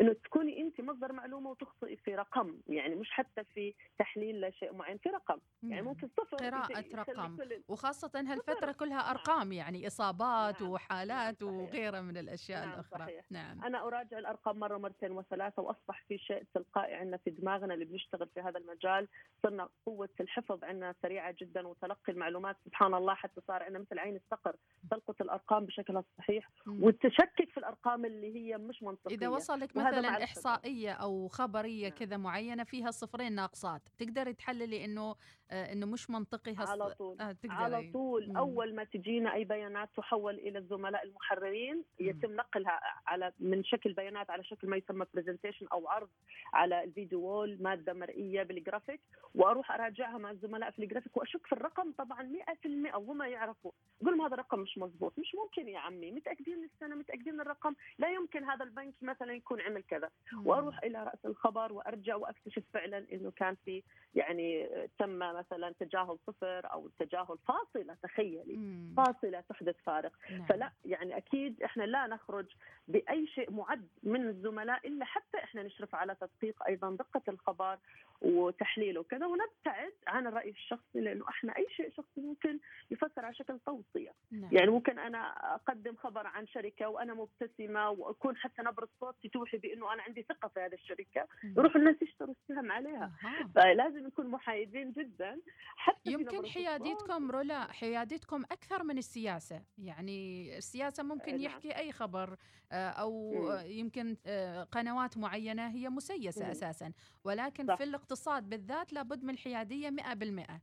إنه 0.00 0.12
تكوني 0.12 0.60
انت 0.60 0.80
مصدر 0.80 1.12
معلومة 1.12 1.50
وتخطئي 1.50 1.96
في 1.96 2.14
رقم 2.14 2.60
يعني 2.68 2.94
مش 2.94 3.10
حتى 3.10 3.44
في 3.44 3.74
تحليل 3.98 4.40
لشيء 4.40 4.72
معين 4.72 4.98
في 4.98 5.08
رقم 5.08 5.38
يعني. 5.62 5.82
ممكن 5.82 6.08
صفر 6.16 6.36
قراءة 6.36 6.84
رقم 6.94 7.36
وخاصة 7.68 8.10
هالفترة 8.14 8.72
كلها 8.72 9.10
أرقام 9.10 9.52
يعني 9.52 9.86
إصابات 9.86 10.62
نعم. 10.62 10.70
وحالات 10.70 11.42
نعم،. 11.42 11.54
وغيرها 11.54 12.00
من 12.00 12.16
الأشياء 12.16 12.66
نعم، 12.66 12.72
الأخرى 12.74 12.98
صحيح. 12.98 13.24
نعم 13.30 13.64
أنا 13.64 13.86
أراجع 13.86 14.18
الأرقام 14.18 14.58
مرة 14.58 14.78
مرتين 14.78 15.12
وثلاثة 15.12 15.62
وأصبح 15.62 16.04
في 16.08 16.18
شيء 16.18 16.44
تلقائي 16.54 16.94
عندنا 16.94 17.16
في 17.16 17.30
دماغنا 17.30 17.74
اللي 17.74 17.84
بنشتغل 17.84 18.28
في 18.34 18.40
هذا 18.40 18.58
المجال 18.58 19.08
صرنا 19.42 19.68
قوة 19.86 20.08
الحفظ 20.20 20.64
عندنا 20.64 20.94
سريعة 21.02 21.34
جدا 21.40 21.68
وتلقي 21.68 22.12
المعلومات 22.12 22.56
سبحان 22.64 22.94
الله 22.94 23.14
حتى 23.14 23.40
صار 23.48 23.62
عندنا 23.62 23.78
مثل 23.78 23.98
عين 23.98 24.16
الصقر 24.16 24.56
تلقط 24.90 25.22
الأرقام 25.22 25.66
بشكلها 25.66 26.04
الصحيح 26.10 26.50
مم. 26.66 26.84
والتشكك 26.84 27.50
في 27.50 27.58
الأرقام 27.58 28.04
اللي 28.04 28.36
هي 28.36 28.58
مش 28.58 28.82
منطقية 28.82 29.14
إذا 29.14 29.28
وصلك 29.28 29.76
مثلا. 29.90 30.24
إحصائية 30.24 30.92
أو 30.92 31.28
خبرية 31.28 31.88
نعم. 31.88 31.98
كذا 31.98 32.16
معينة 32.16 32.64
فيها 32.64 32.90
صفرين 32.90 33.32
ناقصات 33.32 33.88
تقدري 33.98 34.34
تحللي 34.34 34.84
إنه 34.84 35.14
آه 35.52 35.72
إنه 35.72 35.86
مش 35.86 36.10
منطقي 36.10 36.54
هالص- 36.56 36.68
على 36.68 36.94
طول. 36.94 37.20
آه 37.20 37.36
على 37.48 37.90
طول. 37.92 38.28
مم. 38.28 38.36
أول 38.36 38.74
ما 38.74 38.84
تجينا 38.84 39.34
أي 39.34 39.44
بيانات 39.44 39.88
تحول 39.96 40.34
إلى 40.34 40.58
الزملاء 40.58 41.04
المحررين 41.04 41.76
مم. 41.76 41.84
يتم 42.08 42.32
نقلها 42.36 42.80
على 43.06 43.32
من 43.40 43.64
شكل 43.64 43.92
بيانات 43.92 44.30
على 44.30 44.44
شكل 44.44 44.68
ما 44.68 44.76
يسمى 44.76 45.06
presentation 45.14 45.66
أو 45.72 45.88
عرض 45.88 46.08
على 46.54 46.84
الفيديو 46.84 47.20
أو 47.20 47.45
ال 47.45 47.58
مادة 47.62 47.92
مرئية 47.92 48.42
بالجرافيك 48.42 49.00
وأروح 49.34 49.72
أراجعها 49.72 50.18
مع 50.18 50.30
الزملاء 50.30 50.70
في 50.70 50.78
الجرافيك 50.78 51.16
وأشك 51.16 51.46
في 51.46 51.52
الرقم 51.52 51.92
طبعا 51.98 52.22
100% 52.22 52.94
وهم 52.96 53.22
يعرفوا. 53.22 53.70
أقول 54.02 54.12
لهم 54.16 54.22
هذا 54.22 54.34
الرقم 54.34 54.58
مش 54.60 54.78
مزبوط 54.78 55.18
مش 55.18 55.34
ممكن 55.34 55.68
يا 55.68 55.78
عمي. 55.78 56.10
متأكدين 56.10 56.58
من 56.58 56.64
السنة 56.64 56.94
متأكدين 56.96 57.34
من 57.34 57.40
الرقم. 57.40 57.74
لا 57.98 58.08
يمكن 58.10 58.44
هذا 58.44 58.64
البنك 58.64 58.94
مثلا 59.02 59.32
يكون 59.32 59.60
عمل 59.60 59.82
كذا. 59.82 60.10
وأروح 60.44 60.82
إلى 60.84 61.04
رأس 61.04 61.26
الخبر 61.26 61.72
وأرجع 61.72 62.16
وأكتشف 62.16 62.62
فعلا 62.72 63.06
إنه 63.12 63.30
كان 63.30 63.54
في 63.64 63.82
يعني 64.14 64.68
تم 64.98 65.22
مثلا 65.42 65.74
تجاهل 65.80 66.18
صفر 66.26 66.72
أو 66.72 66.88
تجاهل 66.98 67.38
فاصلة 67.48 67.96
تخيلي 68.02 68.56
مم. 68.56 68.94
فاصلة 68.96 69.40
تحدث 69.40 69.76
فارق 69.84 70.12
نعم. 70.30 70.46
فلا 70.46 70.72
يعني 70.84 71.16
أكيد 71.16 71.62
إحنا 71.62 71.82
لا 71.82 72.06
نخرج 72.06 72.46
بأي 72.88 73.26
شيء 73.26 73.50
معد 73.50 73.88
من 74.02 74.28
الزملاء 74.28 74.86
إلا 74.88 75.04
حتى 75.04 75.38
إحنا 75.38 75.62
نشرف 75.62 75.94
على 75.94 76.14
تدقيق 76.14 76.62
أيضا 76.68 76.90
دقة 76.96 77.22
الخبر 77.28 77.78
وتحليله 78.24 79.00
وكذا 79.00 79.26
ونبتعد 79.26 79.92
عن 80.06 80.26
الرأي 80.26 80.50
الشخصي 80.50 81.00
لأنه 81.00 81.28
إحنا 81.28 81.56
أي 81.56 81.66
شيء 81.76 81.90
شخصي 81.90 82.20
ممكن 82.20 82.58
يفسر 82.90 83.24
على 83.24 83.34
شكل 83.34 83.58
توصية 83.66 84.12
نعم. 84.30 84.48
يعني 84.52 84.70
ممكن 84.70 84.98
أنا 84.98 85.18
أقدم 85.54 85.96
خبر 85.96 86.26
عن 86.26 86.46
شركة 86.46 86.88
وأنا 86.88 87.14
مبتسمة 87.14 87.90
وأكون 87.90 88.36
حتى 88.36 88.62
نبرة 88.62 88.88
صوتي 89.00 89.28
توحي 89.28 89.56
بأنه 89.56 89.92
أنا 89.92 90.02
عندي 90.02 90.22
ثقة 90.22 90.48
في 90.48 90.60
هذه 90.60 90.74
الشركة 90.74 91.28
مم. 91.44 91.54
يروح 91.58 91.76
الناس 91.76 92.02
يشتروا 92.02 92.34
السهم 92.42 92.72
عليها 92.72 93.12
أها. 93.24 93.48
فلازم 93.54 94.06
نكون 94.06 94.26
محايدين 94.26 94.92
جدا 94.92 95.40
حتى 95.76 96.12
يمكن. 96.12 96.46
حياديتكم 96.46 97.30
رولا 97.30 97.72
حياديتكم 97.72 98.42
أكثر 98.42 98.84
من 98.84 98.98
السياسة 98.98 99.62
يعني 99.78 100.48
السياسة 100.58 101.02
ممكن 101.02 101.32
نعم. 101.32 101.40
يحكي 101.40 101.76
أي 101.76 101.92
خبر 101.92 102.36
آه،. 102.72 102.76
آه، 102.76 103.62
يمكن 103.62 104.16
آه، 104.26 104.62
قنوات 104.64 105.18
معينة 105.18 105.68
هي 105.68 105.88
مسيسة 105.88 106.44
مم. 106.44 106.50
أساسا 106.50 106.92
ولكن 107.24 107.66
صح. 107.66 107.74
في 107.74 107.84
الاقتصاد 107.84 108.11
بالذات 108.50 108.92
لابد 108.92 109.24
من 109.24 109.30
الحيادية 109.30 109.90
100% 109.90 110.60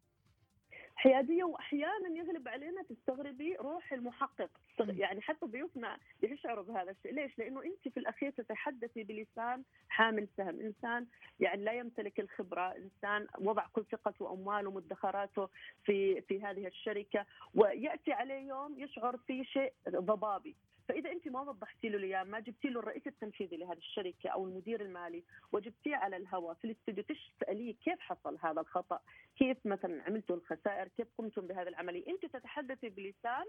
حيادية 0.95 1.43
وأحيانا 1.43 2.17
يغلب 2.17 2.47
علينا 2.47 2.83
تستغربي 2.83 3.55
روح 3.55 3.93
المحقق. 3.93 4.49
يعني 4.79 5.21
حتى 5.21 5.45
ضيوفنا 5.45 5.97
يشعروا 6.23 6.63
بهذا 6.63 6.91
الشيء. 6.91 7.13
ليش؟ 7.13 7.37
لأنه 7.37 7.63
أنت 7.63 7.93
في 7.93 7.99
الأخير 7.99 8.31
تتحدثي 8.31 9.03
بلسان 9.03 9.63
حامل 9.89 10.27
سهم 10.37 10.59
إنسان 10.59 11.07
يعني 11.39 11.63
لا 11.63 11.71
يمتلك 11.71 12.19
الخبرة. 12.19 12.75
إنسان 12.77 13.27
وضع 13.37 13.67
كل 13.73 13.85
ثقته 13.91 14.25
وأمواله 14.25 14.69
ومدخراته 14.69 15.49
في 15.83 16.21
في 16.21 16.43
هذه 16.43 16.67
الشركة. 16.67 17.25
ويأتي 17.55 18.13
عليه 18.13 18.47
يوم 18.47 18.79
يشعر 18.79 19.17
في 19.17 19.43
شيء 19.43 19.73
ضبابي. 19.89 20.55
فإذا 20.89 21.11
أنت 21.11 21.27
ما 21.27 21.41
وضحتي 21.41 21.89
له 21.89 21.97
الأيام 21.97 22.27
ما 22.27 22.39
جبتي 22.39 22.69
له 22.69 22.79
الرئيس 22.79 23.07
التنفيذي 23.07 23.57
لهذه 23.57 23.77
الشركة 23.77 24.29
أو 24.29 24.45
المدير 24.45 24.81
المالي 24.81 25.23
وجبتيه 25.51 25.95
على 25.95 26.17
الهواء 26.17 26.53
في 26.53 26.65
الاستوديو 26.65 27.03
تسأليه 27.03 27.75
كيف 27.75 27.99
حصل 27.99 28.37
هذا 28.43 28.61
الخطأ 28.61 28.99
كيف 29.37 29.57
مثلا 29.65 30.03
عملتوا 30.03 30.35
الخسائر 30.35 30.87
كيف 30.87 31.07
قمتم 31.17 31.47
بهذه 31.47 31.67
العملية 31.67 32.07
أنت 32.07 32.25
تتحدثي 32.25 32.89
بلسان. 32.89 33.45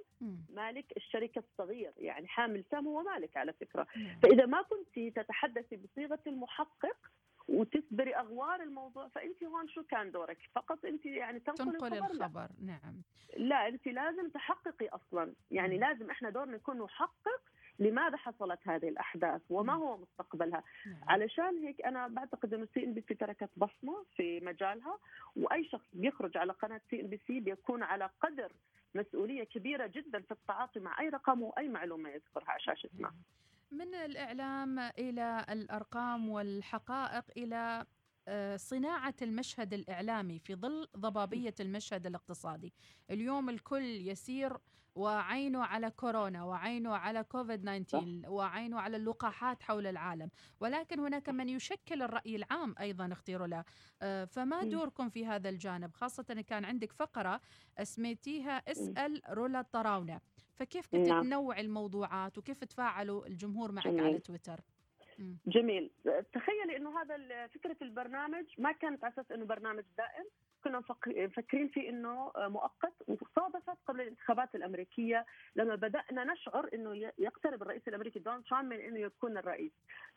مالك 0.55 0.85
الشركة 0.97 1.39
الصغير 1.39 1.93
يعني 1.99 2.29
حامل 2.29 2.65
سهم 2.71 2.87
هو 2.89 3.03
مالك 3.03 3.37
على 3.37 3.53
فكرة. 3.53 3.87
فإذا 4.23 4.47
ما 4.47 4.63
كنت 4.63 5.17
تتحدثي 5.19 5.77
بصيغة 5.77 6.21
المحقق 6.27 6.97
وتسبري 7.51 8.17
أغوار 8.17 8.63
الموضوع 8.63 9.09
فانت 9.09 9.45
هون 9.45 9.69
شو 9.69 9.83
كان 9.83 10.11
دورك؟ 10.11 10.39
فقط 10.55 10.85
انت 10.85 11.07
يعني 11.07 11.41
تنقل 11.41 11.57
تنقل 11.57 11.87
الخبر 11.87 12.15
لا. 12.15 12.27
الخبر 12.27 12.49
نعم 12.63 13.03
لا 13.37 13.69
انت 13.69 13.87
لازم 13.87 14.29
تحققي 14.29 14.89
أصلا 14.89 15.33
يعني. 15.51 15.79
لازم 15.79 16.11
إحنا 16.11 16.31
دورنا 16.31 16.57
نكون 16.57 16.83
نحقق 16.83 17.43
لماذا 17.79 18.17
حصلت 18.17 18.59
هذه 18.65 18.89
الأحداث 18.89 19.43
وما. 19.51 19.73
هو 19.73 19.97
مستقبلها 19.97 20.63
نعم. 20.87 21.09
علشان 21.09 21.59
هيك 21.59 21.83
أنا 21.83 22.09
بعتقد 22.09 22.55
إنه 22.55 22.69
سي 22.75 22.85
إن 22.85 22.95
بي 22.95 23.05
سي 23.09 23.15
تركت 23.15 23.51
بصمة 23.57 24.05
في 24.17 24.41
مجالها 24.41 24.99
وأي 25.37 25.65
شخص 25.65 25.87
بيخرج 25.93 26.37
على 26.37 26.53
قناة 26.53 26.81
سي 26.91 27.01
إن 27.01 27.07
بي 27.07 27.21
سي 27.27 27.41
بيكون 27.41 27.83
على 27.83 28.11
قدر 28.21 28.53
مسؤولية 28.95 29.45
كبيرة 29.45 29.87
جدا 29.87 30.21
في 30.21 30.31
التعاطي 30.31 30.81
مع 30.81 31.01
أي 31.01 31.09
رقم 31.09 31.43
وأي 31.43 31.69
معلومة 31.69 32.11
يذكرها 32.11 32.51
على 32.51 32.61
شاشتنا 32.61 33.13
من 33.71 33.95
الإعلام 33.95 34.79
إلى 34.79 35.47
الأرقام 35.51 36.29
والحقائق 36.29 37.25
إلى 37.37 37.87
آه، 38.29 38.57
صناعة 38.57 39.15
المشهد 39.23 39.75
الإعلامي 39.75 40.39
في 40.39 40.55
ظل 40.55 40.89
ضبابية 40.97 41.55
المشهد 41.61 42.07
الاقتصادي. 42.07 42.73
اليوم 43.11 43.51
الكل 43.51 43.83
يسير 43.83 44.57
وعينه 44.95 45.65
على 45.65 45.91
كورونا 45.91 46.45
وعينه 46.45 46.97
على 46.97 47.25
كوفيد 47.25 47.63
19 47.63 48.31
وعينه 48.31 48.81
على 48.81 48.97
اللقاحات 48.97 49.63
حول 49.63 49.87
العالم. 49.87 50.31
ولكن 50.61 51.01
هناك 51.01 51.29
من 51.29 51.49
يشكل 51.49 52.03
الرأي 52.03 52.37
العام 52.37 52.75
أيضا 52.81 53.13
اختيروا 53.13 53.47
له. 53.47 53.65
آه، 54.03 54.25
فما. 54.25 54.65
دوركم 54.65 55.09
في 55.11 55.27
هذا 55.27 55.49
الجانب؟ 55.49 55.95
خاصة 55.95 56.45
كان 56.49 56.65
عندك 56.65 56.93
فقرة 56.93 57.41
اسميتيها 57.79 58.63
اسأل 58.71 59.23
رولا 59.29 59.61
الطراونة 59.61 60.21
فكيف 60.61 60.87
كنت 60.87 61.09
نعم. 61.09 61.23
تنوع 61.23 61.61
الموضوعات 61.61 62.39
وكيف 62.39 62.65
تفاعلوا 62.65 63.27
الجمهور 63.27 63.73
معك 63.73 63.89
جميل. 63.89 64.05
على 64.05 64.19
تويتر. 64.19 64.61
جميل 65.47 65.91
تخيلي 66.33 66.77
إنه 66.77 67.03
هذا 67.03 67.47
فكرة 67.47 67.77
البرنامج 67.83 68.45
ما 68.59 68.73
كانت 68.73 69.05
على 69.05 69.13
أساس 69.13 69.33
إنه 69.33 69.45
برنامج 69.45 69.85
دائم 69.99 70.25
كنا 70.65 70.79
مفك- 70.79 71.09
مفكرين 71.19 71.69
فيه 71.69 71.89
إنه 71.89 72.33
مؤقت 72.37 72.93
وصادفت 73.09 73.77
قبل 73.87 74.01
الانتخابات 74.01 74.55
الأمريكية 74.55 75.27
لما 75.57 75.75
بدأنا 75.75 76.25
نشعر 76.25 76.69
إنه 76.75 77.13
يقترب 77.19 77.63
الرئيس 77.63 77.89
الأمريكي 77.89 78.19
دونالد 78.19 78.45
ترامب 78.45 78.73
من 78.73 78.81
إنه 78.81 78.99
يكون 78.99 79.39
الرئيس. 79.39 79.73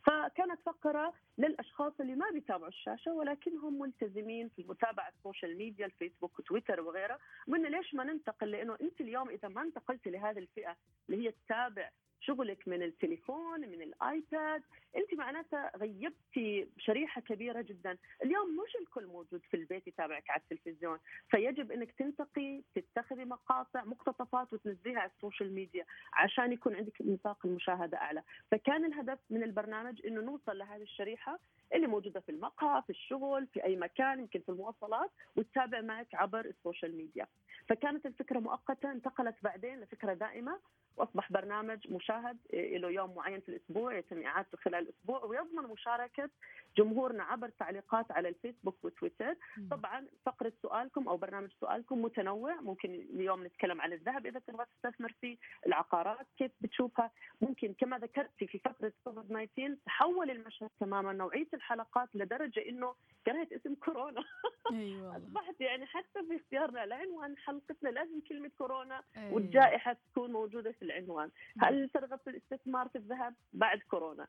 فكانت 0.06 0.60
فقرة 0.66 1.14
للأشخاص 1.38 1.94
اللي 2.00 2.16
ما 2.16 2.30
بيتابعوا 2.30 2.68
الشاشة 2.68 3.14
ولكنهم 3.14 3.80
ملتزمين 3.80 4.50
في 4.50 4.64
متابعة 4.64 5.10
ال 5.10 5.17
social 5.17 5.58
media 5.58 5.86
الفيسبوك 5.86 6.40
وتويتر 6.40 6.82
وغيرها 6.82 7.20
قلنا 7.48 7.68
ليش 7.68 7.94
ما 7.94 8.04
ننتقل؟ 8.04 8.52
لإنه 8.52 8.78
أنت 8.82 9.02
اليوم 9.02 9.30
إذا 9.30 9.48
ما 9.48 9.62
انتقلتي 9.62 10.10
لهذه 10.10 10.40
الفئة 10.40 10.76
اللي 11.10 11.28
هي 11.28 11.32
تتابع 11.32 11.90
شغلك 12.26 12.68
من 12.68 12.84
التليفون 12.84 13.60
من 13.60 13.82
الآيباد. 13.82 14.62
أنت 14.98 15.14
معناتها 15.14 15.72
غيبتي 15.78 16.68
شريحة 16.78 17.22
كبيرة 17.22 17.62
جدا. 17.62 17.98
اليوم 18.24 18.58
مش 18.64 18.76
الكل 18.76 19.06
موجود 19.06 19.42
في 19.52 19.58
البيت 19.58 19.88
يتابعك 19.88 20.30
على 20.30 20.42
التلفزيون. 20.42 21.00
فيجب 21.30 21.72
إنك 21.72 21.92
تنتقي 21.92 22.62
تتخذي 22.76 23.26
مقاطع 23.26 23.84
مقتطفات 23.84 24.54
وتنزليها 24.54 25.00
على 25.00 25.12
ال 25.16 25.21
social 25.21 25.54
media 25.54 25.86
عشان 26.14 26.52
يكون 26.52 26.76
عندك 26.76 27.02
نطاق 27.02 27.46
المشاهدة 27.46 27.98
أعلى. 27.98 28.24
فكان 28.52 28.86
الهدف 28.86 29.20
من 29.30 29.44
البرنامج 29.44 30.06
إنه 30.06 30.22
نوصل 30.22 30.58
لهذه 30.58 30.82
الشريحة 30.82 31.40
اللي 31.74 31.88
موجودة 31.88 32.20
في 32.20 32.30
المقهى 32.30 32.82
في 32.82 32.90
الشغل 32.90 33.48
في 33.48 33.64
أي 33.64 33.76
مكان 33.76 34.20
يمكن 34.20 34.40
في 34.40 34.50
المواصلات 34.50 35.12
وتتابع 35.36 35.82
معك 35.82 36.16
عبر 36.16 36.46
ال 36.46 36.53
social 36.53 36.98
media. 36.98 37.28
فكانت 37.70 38.06
الفكرة 38.06 38.40
مؤقتة 38.40 38.92
انتقلت 38.92 39.36
بعدين 39.44 39.80
لفكرة 39.80 40.14
دائمة. 40.14 40.60
وأصبح 40.98 41.32
برنامج 41.32 41.92
مشاهد 41.92 42.38
له 42.54 42.90
يوم 42.90 43.16
معين 43.16 43.40
في 43.40 43.50
الأسبوع 43.50 43.98
يتم 43.98 44.26
اعادته 44.26 44.58
خلال 44.58 44.84
الأسبوع. 44.84 45.26
ويضمن 45.26 45.64
مشاركة 45.64 46.30
جمهورنا 46.78 47.24
عبر 47.24 47.50
تعليقات 47.50 48.12
على 48.12 48.30
الفيسبوك 48.30 48.78
وتويتر. 48.84 49.36
طبعا 49.72 50.08
فقرة 50.26 50.54
سؤالكم 50.62 51.08
أو 51.08 51.18
برنامج 51.18 51.50
سؤالكم 51.60 52.02
متنوع. 52.02 52.62
ممكن 52.62 52.90
اليوم 52.90 53.46
نتكلم 53.46 53.82
عن 53.82 53.94
الذهب 53.94 54.26
إذا 54.26 54.40
تبغى 54.40 54.66
تستثمر 54.66 55.14
فيه 55.22 55.38
العقارات 55.68 56.28
كيف 56.38 56.52
بتشوفها؟ 56.62 57.12
ممكن 57.42 57.74
كما 57.74 57.98
ذكرتي 57.98 58.48
في 58.48 58.60
فتره 58.60 58.94
كوفيد 59.04 59.24
19 59.26 59.78
تحول 59.86 60.32
المشهد 60.32 60.70
تماما 60.80 61.14
نوعية 61.14 61.48
الحلقات 61.54 62.10
لدرجة 62.14 62.70
إنه 62.70 62.96
كرهت 63.26 63.54
اسم 63.54 63.76
كورونا. 63.76 64.24
والله. 64.72 65.18
أصبحت 65.18 65.62
يعني 65.62 65.86
حتى 65.86 66.20
في 66.28 66.36
اختيارنا 66.36 66.86
لعنوان 66.86 67.38
حلقتنا 67.38 67.90
لازم 67.90 68.22
كلمة 68.30 68.52
كورونا 68.58 69.04
أي. 69.18 69.32
والجائحة 69.32 69.98
تكون 70.12 70.32
موجودة 70.32 70.72
في 70.72 70.82
العنوان. 70.82 71.30
هل 71.60 71.90
ترغب 71.90 72.20
في 72.20 72.30
الاستثمار 72.30 72.88
في 72.90 72.98
الذهب؟ 72.98 73.36
بعد 73.54 73.80
كورونا. 73.80 74.28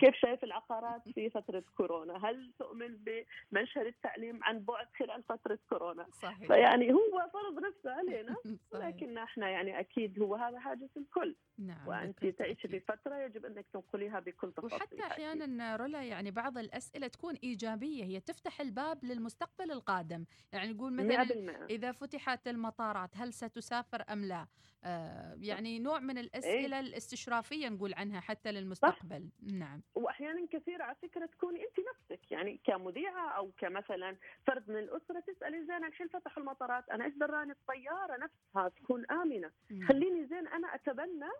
كيف 0.00 0.14
شايف 0.14 0.44
العقارات 0.44 1.08
في 1.08 1.30
فترة 1.36 1.64
كورونا؟ 1.76 2.28
هل 2.28 2.52
تؤمن 2.58 2.96
بمنشر 2.96 3.86
التعليم 3.86 4.44
عن 4.44 4.58
بعد 4.60 4.86
خلال 4.98 5.22
فترة 5.22 5.58
كورونا؟ 5.68 6.06
صحيح. 6.12 6.46
فيعني 6.46 6.92
هو 6.92 7.30
فرض 7.32 7.64
نفسه 7.64 7.90
علينا 7.92 8.36
لكن 8.82 9.18
إحنا 9.18 9.48
يعني 9.50 9.80
أكيد 9.80 10.20
هو 10.22 10.34
هذا 10.34 10.58
حاجز 10.58 10.88
الكل. 10.96 11.36
نعم 11.58 11.88
وأنت 11.88 12.26
تعيشي 12.26 12.68
في 12.68 12.80
فترة 12.80 13.16
يجب 13.16 13.46
أنك 13.46 13.66
تنقليها 13.72 14.20
بكل 14.20 14.52
تفاصيل. 14.52 14.76
وحتى 14.76 15.02
أحيانا 15.02 15.76
رولا 15.76 16.02
يعني 16.02 16.30
بعض 16.30 16.58
الأسئلة 16.58 17.08
تكون 17.08 17.34
إيجابية 17.44 18.04
هي 18.04 18.20
تفتح 18.20 18.60
الباب 18.60 19.04
للمستقبل 19.04 19.71
القادم 19.72 20.24
يعني 20.52 20.72
نقول 20.72 20.92
مثلا 20.92 21.66
100%. 21.66 21.70
إذا 21.70 21.92
فتحت 21.92 22.48
المطارات 22.48 23.16
هل 23.16 23.32
ستسافر 23.32 24.04
أم 24.12 24.24
لا 24.24 24.46
آه 24.84 25.36
يعني 25.40 25.78
نوع 25.78 25.98
من 25.98 26.18
الأسئلة 26.18 26.76
إيه؟ 26.76 26.80
الاستشرافية 26.80 27.68
نقول 27.68 27.94
عنها 27.94 28.20
حتى 28.20 28.52
للمستقبل 28.52 29.28
صح. 29.28 29.52
نعم 29.52 29.82
واحيانا 29.94 30.46
كثير 30.50 30.82
على 30.82 30.96
فكرة 31.02 31.26
تكوني 31.26 31.60
أنت 31.60 31.86
نفسك 31.90 32.32
يعني 32.32 32.60
كمذيعة 32.64 33.30
أو 33.30 33.52
كمثلا 33.58 34.16
فرد 34.46 34.70
من 34.70 34.78
الأسرة 34.78 35.20
تسالي 35.20 35.66
زين 35.66 35.84
الحين 35.84 36.08
فتحوا 36.08 36.42
المطارات 36.42 36.88
أنا 36.88 37.04
إيش 37.04 37.14
دراني 37.14 37.52
الطيارة 37.52 38.16
نفسها 38.16 38.68
تكون 38.68 39.06
آمنة 39.10 39.50
مم. 39.70 39.86
خليني 39.88 40.26
زين 40.26 40.48
أنا 40.48 40.74
أتبنى 40.74 41.30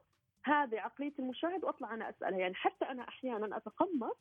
هذه 0.44 0.80
عقلية 0.80 1.12
المشاهد 1.18 1.64
وأطلع 1.64 1.94
أنا 1.94 2.10
أسألها 2.10 2.38
يعني 2.38 2.54
حتى 2.54 2.84
أنا 2.84 3.08
أحيانا 3.08 3.56
أتقمص 3.56 4.16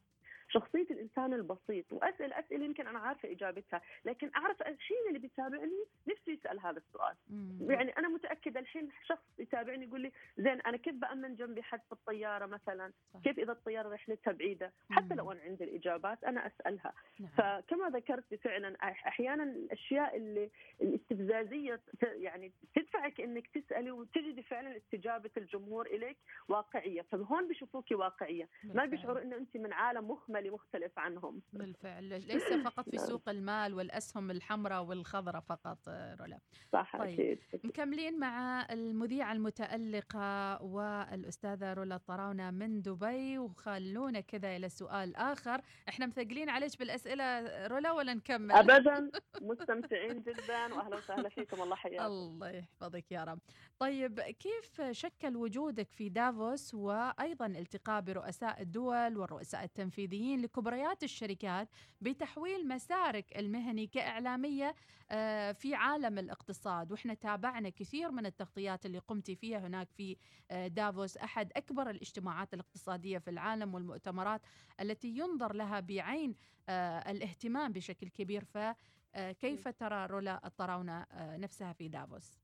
شخصية 0.54 0.88
الإنسان 0.92 1.34
البسيط 1.34 1.94
وأسأل 1.94 2.34
أسئلة 2.34 2.66
يمكن 2.66 2.88
أنا 2.88 3.00
عارفة 3.00 3.32
إجابتها 3.32 3.82
لكن 4.06 4.32
أعرف 4.36 4.62
الحين 4.62 4.98
اللي 5.08 5.20
بيتابعني 5.20 5.86
نفسه 6.08 6.32
يسأل 6.32 6.60
هذا 6.60 6.78
السؤال. 6.78 7.16
مم. 7.30 7.72
يعني 7.72 7.98
أنا 7.98 8.08
متأكدة 8.08 8.60
الحين 8.60 8.90
شخص 9.06 9.24
يتابعني 9.40 9.86
يقول 9.86 10.02
لي 10.02 10.12
زين 10.38 10.62
أنا 10.62 10.78
كيف 10.78 10.96
بأمن 10.96 11.36
جنبي 11.36 11.64
حد 11.64 11.82
في 11.86 11.92
الطيارة 11.92 12.46
مثلا؟ 12.46 12.92
صح. 13.14 13.20
كيف 13.20 13.40
إذا 13.40 13.52
الطيارة 13.52 13.90
رحلتها 13.90 14.32
بعيده 14.32 14.72
حتى 14.90 15.16
لو 15.16 15.32
أنا 15.32 15.42
عندي 15.42 15.64
الإجابات 15.64 16.24
أنا 16.24 16.48
أسألها. 16.48 16.94
نعم. 17.20 17.30
فكما 17.38 17.90
ذكرت 17.90 18.36
فعلا 18.36 18.76
أحيانا 18.84 19.44
الأشياء 19.44 20.18
اللي 20.18 20.50
الاستفزازية 20.82 21.80
يعني 22.04 22.52
تدفعك 22.76 23.22
إنك 23.22 23.48
تسألي 23.48 23.92
وتجدي 23.92 24.44
فعلا 24.44 24.78
استجابة 24.78 25.32
الجمهور 25.38 25.86
إليك 25.86 26.18
واقعية. 26.48 27.02
فهون 27.02 27.48
بيشوفوك 27.48 27.92
واقعية. 27.92 28.48
ما 28.64 28.86
بيشعروا 28.86 29.22
إنه 29.22 29.36
انت 29.36 29.58
من 29.58 29.74
عالم 29.74 30.12
مخمل 30.12 30.41
عملي 30.42 30.50
مختلف 30.50 31.00
عنهم. 31.00 31.42
بالفعل. 31.54 32.04
ليس 32.04 32.54
فقط 32.54 32.90
في 32.90 32.98
نعم. 32.98 33.06
سوق 33.06 33.30
المال 33.30 33.74
والأسهم 33.74 34.32
الحمراء 34.32 34.84
والخضراء 34.84 35.42
فقط 35.42 35.78
رولا. 35.90 36.40
صح 36.74 36.98
طيب. 36.98 37.20
أكيد 37.20 37.40
مكملين 37.64 38.20
مع 38.20 38.66
المذيعة 38.72 39.34
المتألقة 39.34 40.62
والأستاذة 40.64 41.74
رولا 41.74 41.96
الطراونة 41.96 42.52
من 42.52 42.82
دبي. 42.82 43.38
وخلونا 43.38 44.20
كذا 44.20 44.56
إلى 44.56 44.70
سؤال 44.70 45.16
آخر. 45.16 45.62
إحنا 45.90 46.06
مثقلين 46.06 46.50
عليك 46.50 46.80
بالأسئلة 46.80 47.68
رولا 47.68 47.92
ولا 47.92 48.14
نكمل؟ 48.14 48.52
أبدا. 48.52 49.12
مستمتعين 49.42 50.22
جدا. 50.22 50.74
وأهلا 50.74 50.98
وسهلا 50.98 51.30
فيكم. 51.30 51.62
الله 51.62 51.76
حياكم. 51.76 52.06
الله 52.06 52.50
يحفظك 52.50 53.12
يا 53.12 53.24
رب. 53.24 53.40
طيب 53.82 54.20
كيف 54.20 54.82
شكل 54.92 55.36
وجودك 55.36 55.92
في 55.92 56.10
دافوس 56.10 56.74
وأيضا 56.74 57.46
التقاء 57.46 58.02
برؤساء 58.02 58.62
الدول 58.62 59.18
والرؤساء 59.18 59.64
التنفيذيين 59.64 60.42
لكبريات 60.42 61.04
الشركات 61.04 61.70
بتحويل 62.02 62.68
مسارك 62.68 63.38
المهني 63.38 63.88
كإعلامية 63.88 64.76
آه، 65.12 65.52
في 65.52 65.76
عالم 65.76 66.20
الاقتصاد 66.20 66.92
وإحنا 66.92 67.14
تابعنا 67.14 67.70
كثير 67.70 68.12
من 68.12 68.26
التغطيات 68.26 68.86
اللي 68.86 69.00
قمتي 69.00 69.36
فيها 69.36 69.60
هناك 69.60 69.92
في 69.92 70.18
آه، 70.52 70.68
دافوس 70.68 71.18
أحد 71.18 71.52
أكبر 71.56 71.90
الاجتماعات 71.90 72.54
الاقتصادية 72.54 73.18
في 73.18 73.30
العالم 73.30 73.74
والمؤتمرات 73.74 74.42
التي 74.82 75.08
ينظر 75.08 75.54
لها 75.54 75.80
بعين 75.80 76.36
آه، 76.70 77.12
الاهتمام 77.12 77.72
بشكل 77.72 78.08
كبير 78.08 78.44
فكيف 78.44 79.68
ترى 79.68 80.06
رولا 80.06 80.48
الطراونة 80.48 81.06
نفسها 81.14 81.74
في 81.74 81.88
دافوس؟ 81.88 82.41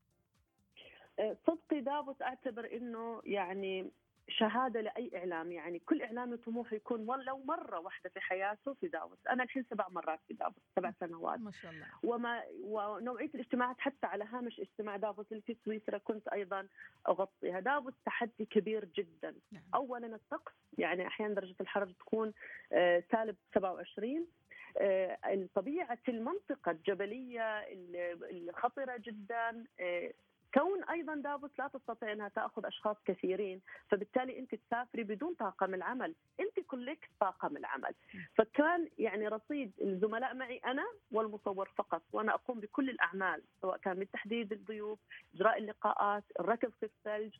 صدقي 1.47 1.81
دافوس 1.81 2.21
أعتبر 2.21 2.69
إنه 2.73 3.21
يعني 3.25 3.91
شهادة 4.29 4.81
لأي 4.81 5.11
اعلامي 5.15 5.55
يعني 5.55 5.79
كل 5.79 6.01
اعلامي 6.01 6.37
طموحه 6.37 6.75
يكون 6.75 7.09
ولو 7.09 7.37
مرة 7.37 7.79
واحدة 7.79 8.09
في 8.09 8.19
حياته 8.19 8.73
في 8.73 8.87
دافوس، 8.87 9.27
أنا 9.29 9.43
الحين 9.43 9.65
سبع 9.69 9.87
مرات 9.89 10.19
في 10.27 10.33
دافوس 10.33 10.63
سبع 10.75 10.93
سنوات. 10.99 11.39
ما 11.39 11.51
شاء 11.51 11.71
الله. 11.71 11.85
وما 12.03 12.43
ونوعية 12.63 13.29
الاجتماعات 13.35 13.75
حتى 13.79 14.07
على 14.07 14.23
هامش 14.23 14.59
اجتماع 14.59 14.97
دافوس 14.97 15.25
اللي 15.31 15.41
في 15.41 15.57
سويسرا 15.65 15.97
كنت 15.97 16.27
أيضا 16.27 16.67
أغطيها، 17.07 17.59
دافوس 17.59 17.93
تحدي 18.05 18.45
كبير 18.45 18.85
جدا. 18.85 19.35
نعم. 19.51 19.63
اولا 19.75 20.15
الطقس 20.15 20.53
يعني 20.77 21.07
أحيانا 21.07 21.33
درجة 21.33 21.55
الحرارة 21.61 21.91
تكون 21.99 22.33
آه 22.71 23.03
سالب 23.11 23.35
27 23.55 24.27
آه 24.77 25.47
طبيعه 25.55 25.99
المنطقة 26.09 26.71
الجبلية 26.71 27.59
الخطرة 28.31 28.97
جدا. 28.97 29.65
آه 29.79 30.13
كون 30.53 30.83
أيضا 30.83 31.15
دافوس 31.15 31.51
لا 31.59 31.67
تستطيع 31.67 32.11
أنها 32.11 32.29
تأخذ 32.29 32.65
أشخاص 32.65 32.97
كثيرين 33.05 33.61
فبالتالي 33.89 34.39
أنت 34.39 34.55
تسافري 34.55 35.03
بدون 35.03 35.33
طاقم 35.33 35.73
العمل. 35.73 36.15
أنت 36.39 36.59
كلك 36.67 37.09
طاقم 37.19 37.57
العمل. 37.57 37.93
فكان 38.35 38.89
يعني 38.97 39.27
رصيد 39.27 39.71
الزملاء 39.81 40.33
معي 40.35 40.57
أنا 40.57 40.87
والمصور 41.11 41.69
فقط 41.75 42.01
وأنا 42.13 42.33
أقوم 42.33 42.59
بكل 42.59 42.89
الأعمال 42.89 43.43
سواء 43.61 43.77
كان 43.77 43.99
من 43.99 44.11
تحديد 44.11 44.51
الضيوف 44.53 44.99
إجراء 45.37 45.57
اللقاءات 45.57 46.23
الركض 46.39 46.71
في 46.79 46.85
الثلج 46.85 47.35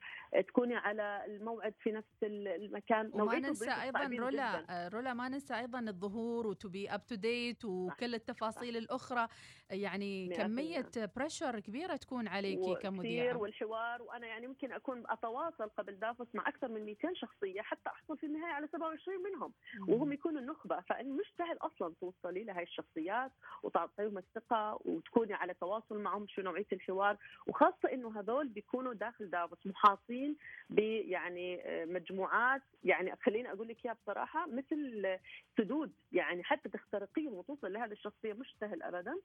تكوني 0.47 0.75
على 0.75 1.23
الموعد 1.25 1.73
في 1.79 1.91
نفس 1.91 2.13
المكان. 2.23 3.11
وما 3.13 3.39
ننسى 3.39 3.71
أيضا 3.71 4.03
رولا 4.19 4.61
جداً. 4.61 4.89
رولا 4.93 5.13
ما 5.13 5.29
ننسى 5.29 5.59
أيضا 5.59 5.79
الظهور 5.79 6.47
و 6.47 6.56
to 6.56 6.73
be 6.73 6.89
up 6.89 7.05
to 7.05 7.15
date 7.15 7.65
وكل 7.65 8.15
التفاصيل 8.15 8.73
صح. 8.73 8.79
الأخرى. 8.79 9.27
يعني 9.69 10.29
كمية 10.29 10.89
بريشر 11.15 11.59
كبيرة 11.59 11.95
تكون 11.95 12.27
عليكي 12.27 12.75
كثير 12.75 13.37
والحوار 13.37 14.01
وأنا 14.01 14.27
يعني 14.27 14.47
ممكن 14.47 14.71
أكون 14.71 15.03
أتواصل 15.09 15.69
قبل 15.69 15.99
دافوس 15.99 16.27
مع 16.33 16.47
أكثر 16.47 16.67
من 16.67 16.85
200 16.85 17.13
شخصية 17.13 17.61
حتى 17.61 17.89
أحصل 17.89 18.17
في 18.17 18.25
النهاية 18.25 18.53
على 18.53 18.67
27 18.67 19.23
منهم. 19.23 19.53
وهم 19.87 20.13
يكونوا 20.13 20.41
النخبة 20.41 20.79
فإن 20.81 21.09
مش 21.09 21.33
سهل 21.37 21.57
أصلا 21.61 21.93
توصلي 22.01 22.43
لهي 22.43 22.63
الشخصيات 22.63 23.31
وتعطيهم 23.63 24.17
الثقة 24.17 24.79
وتكوني 24.85 25.33
على 25.33 25.53
تواصل 25.53 25.97
معهم 25.99 26.27
شو 26.27 26.41
نوعية 26.41 26.67
الحوار. 26.73 27.17
وخاصة 27.47 27.86
إنه 27.93 28.19
هذول 28.19 28.47
بيكونوا 28.47 28.93
داخل 28.93 29.29
دافوس 29.29 29.67
محاطين 29.67 30.35
يعني 30.77 31.61
مجموعات. 31.85 32.61
يعني 32.83 33.15
خليني 33.15 33.51
أقول 33.51 33.67
لك 33.67 33.85
إياها 33.85 33.97
بصراحة 34.03 34.47
مثل 34.47 35.17
سدود. 35.57 35.91
يعني 36.11 36.43
حتى 36.43 36.69
تخترقيهم 36.69 37.33
وتوصل 37.33 37.73
لهذه 37.73 37.91
الشخصية 37.91 38.33
مش 38.33 38.55
سهل 38.61 38.83
ابدا. 38.83 39.15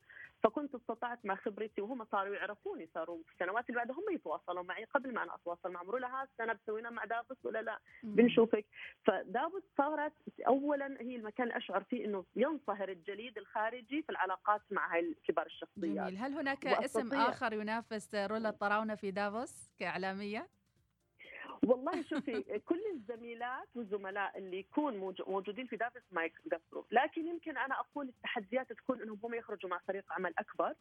فكنت 0.42 0.74
استطعت 0.74 1.18
مع 1.24 1.34
خبرتي 1.34 1.80
وهم 1.80 2.04
صاروا 2.04 2.34
يعرفوني. 2.34 2.88
صاروا 2.94 3.22
في 3.26 3.32
السنوات 3.32 3.68
اللي 3.68 3.76
بعدها 3.76 3.96
هم 3.96 4.14
يتواصلوا 4.14 4.62
معي 4.62 4.84
قبل 4.84 5.14
ما 5.14 5.22
أنا 5.22 5.34
أتواصل. 5.34 5.72
معهم 5.72 5.98
لها 5.98 6.22
ها 6.22 6.22
السنة 6.22 6.52
بسوينا 6.52 6.90
مع 6.90 7.04
دافوس 7.04 7.36
ولا 7.44 7.62
لا؟ 7.62 7.78
بنشوفك. 8.02 8.66
فدافوس 9.04 9.62
صارت 9.78 10.12
اولا 10.46 10.96
هي 11.00 11.16
المكان 11.16 11.46
اللي 11.46 11.56
أشعر 11.56 11.82
فيه 11.82 12.04
إنه 12.04 12.24
ينصهر 12.36 12.88
الجليد 12.88 13.38
الخارجي 13.38 14.02
في 14.02 14.10
العلاقات 14.10 14.60
مع 14.70 14.94
هاي 14.94 15.14
كبار 15.28 15.46
الشخصيات. 15.46 16.10
جميل. 16.10 16.16
هل 16.16 16.32
هناك 16.32 16.66
اسم 16.66 17.14
آخر 17.14 17.52
ينافس 17.52 18.14
رولا 18.14 18.50
الطراونه 18.52 18.94
في 18.94 19.10
دافوس 19.10 19.70
كإعلامية؟ 19.78 20.50
والله 21.66 22.02
شوفي 22.02 22.58
كل 22.58 22.80
الزميلات 22.94 23.68
والزملاء 23.74 24.38
اللي 24.38 24.58
يكون 24.58 24.96
موجودين 25.26 25.66
في 25.66 25.76
دافس 25.76 26.02
ما 26.12 26.24
يقصروا. 26.24 26.84
لكن 26.90 27.26
يمكن 27.26 27.56
أنا 27.58 27.80
أقول 27.80 28.08
التحديات 28.08 28.72
تكون 28.72 29.02
إنهم 29.02 29.18
هم 29.24 29.34
يخرجوا 29.34 29.70
مع 29.70 29.78
فريق 29.78 30.12
عمل 30.12 30.34
أكبر. 30.38 30.74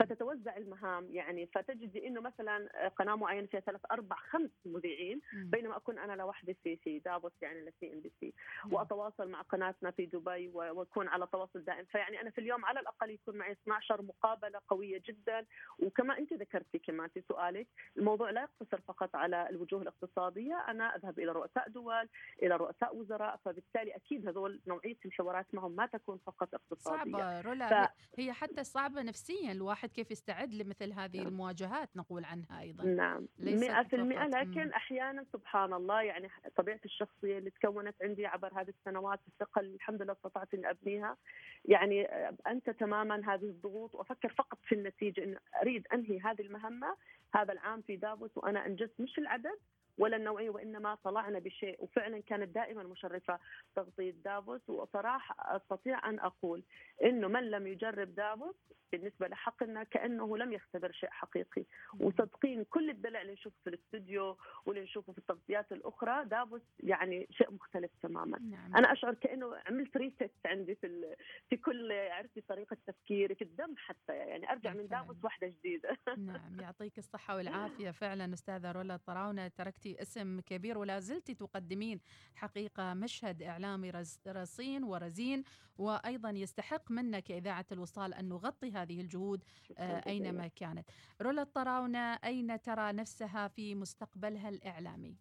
فتتوزع 0.00 0.56
المهام 0.56 1.10
يعني 1.10 1.46
فتجدي 1.46 2.06
إنه 2.06 2.20
مثلا 2.20 2.88
قناة 2.96 3.14
معينة 3.16 3.46
فيها 3.46 3.60
ثلاث 3.60 3.80
أربع 3.92 4.16
خمس 4.16 4.50
مذيعين. 4.64 5.20
بينما 5.32 5.76
أكون 5.76 5.98
أنا 5.98 6.12
لوحدي 6.12 6.54
في 6.54 6.76
في 6.76 6.98
دافوس 6.98 7.32
يعني 7.42 7.60
لسي 7.60 7.92
إم 7.92 8.00
بي 8.00 8.12
سي. 8.20 8.34
وأتواصل 8.70 9.28
مع 9.28 9.40
قناتنا 9.42 9.90
في 9.90 10.06
دبي 10.06 10.48
وأكون 10.48 11.08
على 11.08 11.26
تواصل 11.26 11.64
دائم. 11.64 11.84
فيعني 11.84 12.20
أنا 12.20 12.30
في 12.30 12.40
اليوم 12.40 12.64
على 12.64 12.80
الأقل 12.80 13.10
يكون 13.10 13.36
معي 13.36 13.52
12 13.52 14.02
مقابلة 14.02 14.60
قوية 14.68 15.02
جدا. 15.06 15.46
وكما 15.78 16.18
أنت 16.18 16.32
ذكرتي 16.32 16.78
كمان 16.78 17.08
في 17.08 17.22
سؤالك 17.28 17.66
الموضوع 17.96 18.30
لا 18.30 18.40
يقتصر 18.42 18.80
فقط 18.80 19.16
على 19.16 19.48
الوجوه 19.50 19.82
الاقتصادية. 19.82 20.19
الاقتصادية 20.20 20.54
أنا 20.68 20.96
أذهب 20.96 21.18
إلى 21.18 21.32
رؤساء 21.32 21.68
دول 21.68 22.08
إلى 22.42 22.56
رؤساء 22.56 22.96
وزراء 22.96 23.36
فبالتالي 23.44 23.96
أكيد 23.96 24.28
هذول 24.28 24.60
نوعية 24.66 24.96
الحوارات 25.04 25.46
معهم 25.52 25.76
ما 25.76 25.86
تكون 25.86 26.18
فقط 26.26 26.54
اقتصادية 26.54 27.12
صعبة 27.12 27.40
رولا 27.40 27.86
ف... 27.86 27.90
هي 28.18 28.32
حتى 28.32 28.64
صعبة 28.64 29.02
نفسيا 29.02 29.52
الواحد 29.52 29.92
كيف 29.92 30.10
يستعد 30.10 30.54
لمثل 30.54 30.92
هذه 30.92 31.16
نعم. 31.16 31.26
المواجهات 31.26 31.88
نقول 31.96 32.24
عنها 32.24 32.60
أيضا 32.60 32.84
نعم 32.84 33.28
100% 33.40 33.44
لكن 33.44 34.66
م. 34.66 34.72
أحيانا 34.72 35.24
سبحان 35.32 35.72
الله 35.72 36.02
يعني 36.02 36.28
طبيعه 36.56 36.80
الشخصية 36.84 37.38
اللي 37.38 37.50
تكونت 37.50 37.94
عندي 38.02 38.26
عبر 38.26 38.60
هذه 38.60 38.68
السنوات 38.68 39.20
الثقه 39.28 39.60
اللي 39.60 39.74
الحمد 39.74 40.02
لله 40.02 40.12
استطعت 40.12 40.54
إني 40.54 40.70
أبنيها 40.70 41.16
يعني 41.64 42.04
انسى 42.46 42.72
تماما 42.72 43.34
هذه 43.34 43.44
الضغوط 43.44 43.94
وأفكر 43.94 44.28
فقط 44.28 44.58
في 44.64 44.74
النتيجة 44.74 45.24
انه 45.24 45.38
أريد 45.62 45.86
أنهي 45.94 46.20
هذه 46.20 46.42
المهمة 46.42 46.96
هذا 47.34 47.52
العام 47.52 47.82
في 47.82 47.96
دافوس 47.96 48.30
وأنا 48.36 48.66
أنجزت 48.66 49.00
مش 49.00 49.18
العدد 49.18 49.58
ولا 50.00 50.16
النوعية 50.16 50.50
وإنما 50.50 50.94
طلعنا 50.94 51.38
بشيء. 51.38 51.76
وفعلا 51.82 52.20
كانت 52.20 52.54
دائما 52.54 52.82
مشرفة 52.82 53.38
تغطية 53.76 54.10
دافوس. 54.24 54.70
وصراحة 54.70 55.56
أستطيع 55.56 56.08
أن 56.08 56.18
أقول 56.18 56.62
إنه 57.04 57.28
من 57.28 57.50
لم 57.50 57.66
يجرب 57.66 58.14
دافوس 58.14 58.56
بالنسبة 58.92 59.28
لحقنا 59.28 59.84
كأنه 59.84 60.38
لم 60.38 60.52
يختبر 60.52 60.92
شيء 60.92 61.10
حقيقي. 61.10 61.64
وصدقين 62.00 62.64
كل 62.64 62.90
الدلع 62.90 63.22
اللي 63.22 63.32
نشوفه 63.32 63.56
في 63.64 63.70
الاستوديو 63.70 64.36
واللي 64.66 64.82
نشوفه 64.82 65.12
في 65.12 65.18
التغطيات 65.18 65.72
الأخرى 65.72 66.24
دافوس 66.24 66.62
يعني 66.80 67.26
شيء 67.30 67.52
مختلف 67.52 67.90
تماما. 68.02 68.38
نعم. 68.38 68.76
أنا 68.76 68.92
أشعر 68.92 69.14
كأنه 69.14 69.56
عملت 69.66 69.96
ريست 69.96 70.30
عندي 70.46 70.74
في 70.74 71.16
في 71.50 71.56
كل 71.56 71.92
عرفتي 71.92 72.40
طريقة 72.40 72.76
تفكيري 72.86 73.34
في 73.34 73.44
الدم 73.44 73.74
حتى 73.76 74.12
يعني 74.12 74.50
أرجع 74.50 74.72
من 74.74 74.88
دافوس 74.88 75.16
واحدة 75.24 75.46
جديدة. 75.46 75.96
نعم 76.18 76.60
يعطيك 76.60 76.98
الصحة 76.98 77.36
والعافية. 77.36 77.90
فعلا 77.90 78.34
أستاذة 78.34 78.72
رولا 78.72 78.94
الطراونه 78.94 79.48
تركتي 79.48 79.89
اسم 79.98 80.40
كبير 80.40 80.78
ولا 80.78 81.00
زلت 81.00 81.30
تقدمين 81.30 82.00
حقيقة 82.34 82.94
مشهد 82.94 83.42
إعلامي 83.42 83.92
رصين 84.26 84.84
ورزين 84.84 85.44
وأيضا 85.78 86.30
يستحق 86.30 86.90
منا 86.90 87.20
كاذاعه 87.20 87.66
الوصال 87.72 88.14
أن 88.14 88.28
نغطي 88.28 88.72
هذه 88.72 89.00
الجهود 89.00 89.44
آه، 89.78 90.02
أينما 90.06 90.48
كانت. 90.48 90.88
رولا 91.22 91.42
الطراونة 91.42 92.14
أين 92.14 92.60
ترى 92.62 92.92
نفسها 92.92 93.48
في 93.48 93.74
مستقبلها 93.74 94.48
الإعلامي؟ 94.48 95.16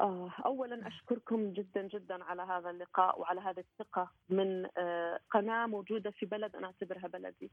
آه، 0.00 0.30
اولا 0.46 0.88
أشكركم 0.88 1.52
جدا 1.52 1.88
جدا 1.88 2.24
على 2.24 2.42
هذا 2.42 2.70
اللقاء 2.70 3.20
وعلى 3.20 3.40
هذه 3.40 3.60
الثقة 3.60 4.10
من 4.28 4.66
آه، 4.78 5.20
قناة 5.30 5.66
موجودة 5.66 6.10
في 6.10 6.26
بلد 6.26 6.56
أنا 6.56 6.66
أعتبرها 6.66 7.08
بلدي. 7.08 7.50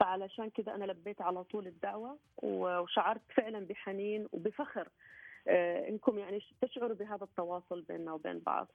فعلشان 0.00 0.50
كذا 0.50 0.74
أنا 0.74 0.84
لبيت 0.84 1.20
على 1.22 1.44
طول 1.44 1.66
الدعوة 1.66 2.18
وشعرت 2.42 3.22
فعلا 3.36 3.66
بحنين 3.66 4.28
وبفخر 4.32 4.88
إنكم 5.48 6.18
يعني 6.18 6.42
تشعروا 6.60 6.94
بهذا 6.94 7.24
التواصل 7.24 7.82
بيننا 7.82 8.12
وبين 8.12 8.38
بعض. 8.38 8.68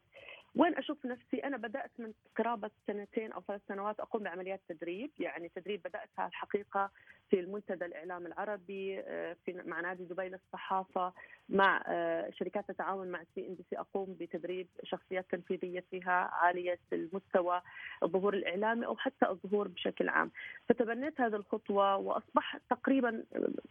وين 0.56 0.78
أشوف 0.78 1.06
نفسي؟ 1.06 1.38
أنا 1.44 1.58
بدأت 1.58 1.92
من 2.00 2.14
قرابة 2.38 2.72
سنتين 2.88 3.32
أو 3.32 3.42
ثلاث 3.48 3.62
سنوات 3.68 4.00
أقوم 4.00 4.24
بعمليات 4.24 4.62
تدريب، 4.70 5.12
يعني 5.20 5.50
تدريب 5.50 5.82
بدأتها 5.84 6.28
الحقيقة 6.28 6.92
في 7.30 7.40
المنتدى 7.40 7.86
الإعلام 7.86 8.26
العربي 8.26 9.00
آه، 9.00 9.36
في 9.46 9.62
مع 9.66 9.82
نادي 9.82 10.04
دبي 10.04 10.30
للصحافة 10.30 11.14
مع 11.50 11.84
آه، 11.88 12.30
شركات 12.30 12.68
تتعاون 12.68 13.08
مع 13.08 13.24
سي 13.36 13.48
إن 13.48 13.54
بي 13.54 13.66
سي 13.70 13.80
أقوم 13.80 14.16
بتدريب 14.20 14.68
شخصيات 14.84 15.26
تنفيذية 15.32 15.84
فيها 15.92 16.30
عالية 16.34 16.80
المستوى 16.94 17.62
الظهور 18.04 18.34
الاعلامي 18.34 18.86
أو 18.86 18.98
حتى 18.98 19.30
الظهور 19.30 19.68
بشكل 19.68 20.10
عام 20.10 20.32
فتبنيت 20.70 21.22
هذه 21.22 21.36
الخطوة 21.36 21.96
واصبح 21.96 22.58
تقريبا 22.70 23.24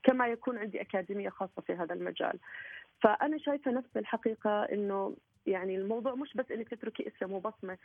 كما 0.03 0.29
يكون 0.29 0.59
عندي 0.59 0.81
أكاديمية 0.81 1.29
خاصة 1.29 1.63
في 1.67 1.73
هذا 1.73 1.95
المجال 1.95 2.39
فأنا 3.03 3.39
شايفة 3.39 3.71
نفسي 3.71 3.99
الحقيقة 3.99 4.63
إنه 4.63 5.17
يعني 5.47 5.77
الموضوع 5.77 6.15
مش 6.15 6.35
بس 6.35 6.51
إنك 6.51 6.69
تتركي 6.69 7.09
اسم 7.09 7.33
وبصمة. 7.33 7.79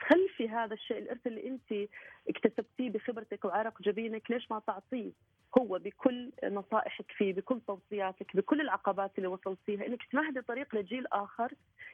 تخلفي 0.00 0.48
هذا 0.48 0.74
الشيء 0.74 0.98
الإرث 0.98 1.26
اللي 1.26 1.46
انت 1.48 1.88
اكتسبتيه 2.28 2.90
بخبرتك 2.90 3.44
وعرق 3.44 3.82
جبينك 3.82 4.30
ليش 4.30 4.50
ما 4.50 4.62
تعطيه؟ 4.66 5.12
هو 5.58 5.78
بكل 5.78 6.30
نصائحك 6.44 7.12
فيه 7.12 7.32
بكل 7.32 7.60
توصياتك 7.66 8.36
بكل 8.36 8.60
العقبات 8.60 9.12
اللي 9.18 9.28
وصلتيها 9.28 9.86
إنك 9.86 10.02
تمهدي 10.12 10.40
طريق 10.40 10.74
لجيل 10.74 11.06
آخر 11.06 11.52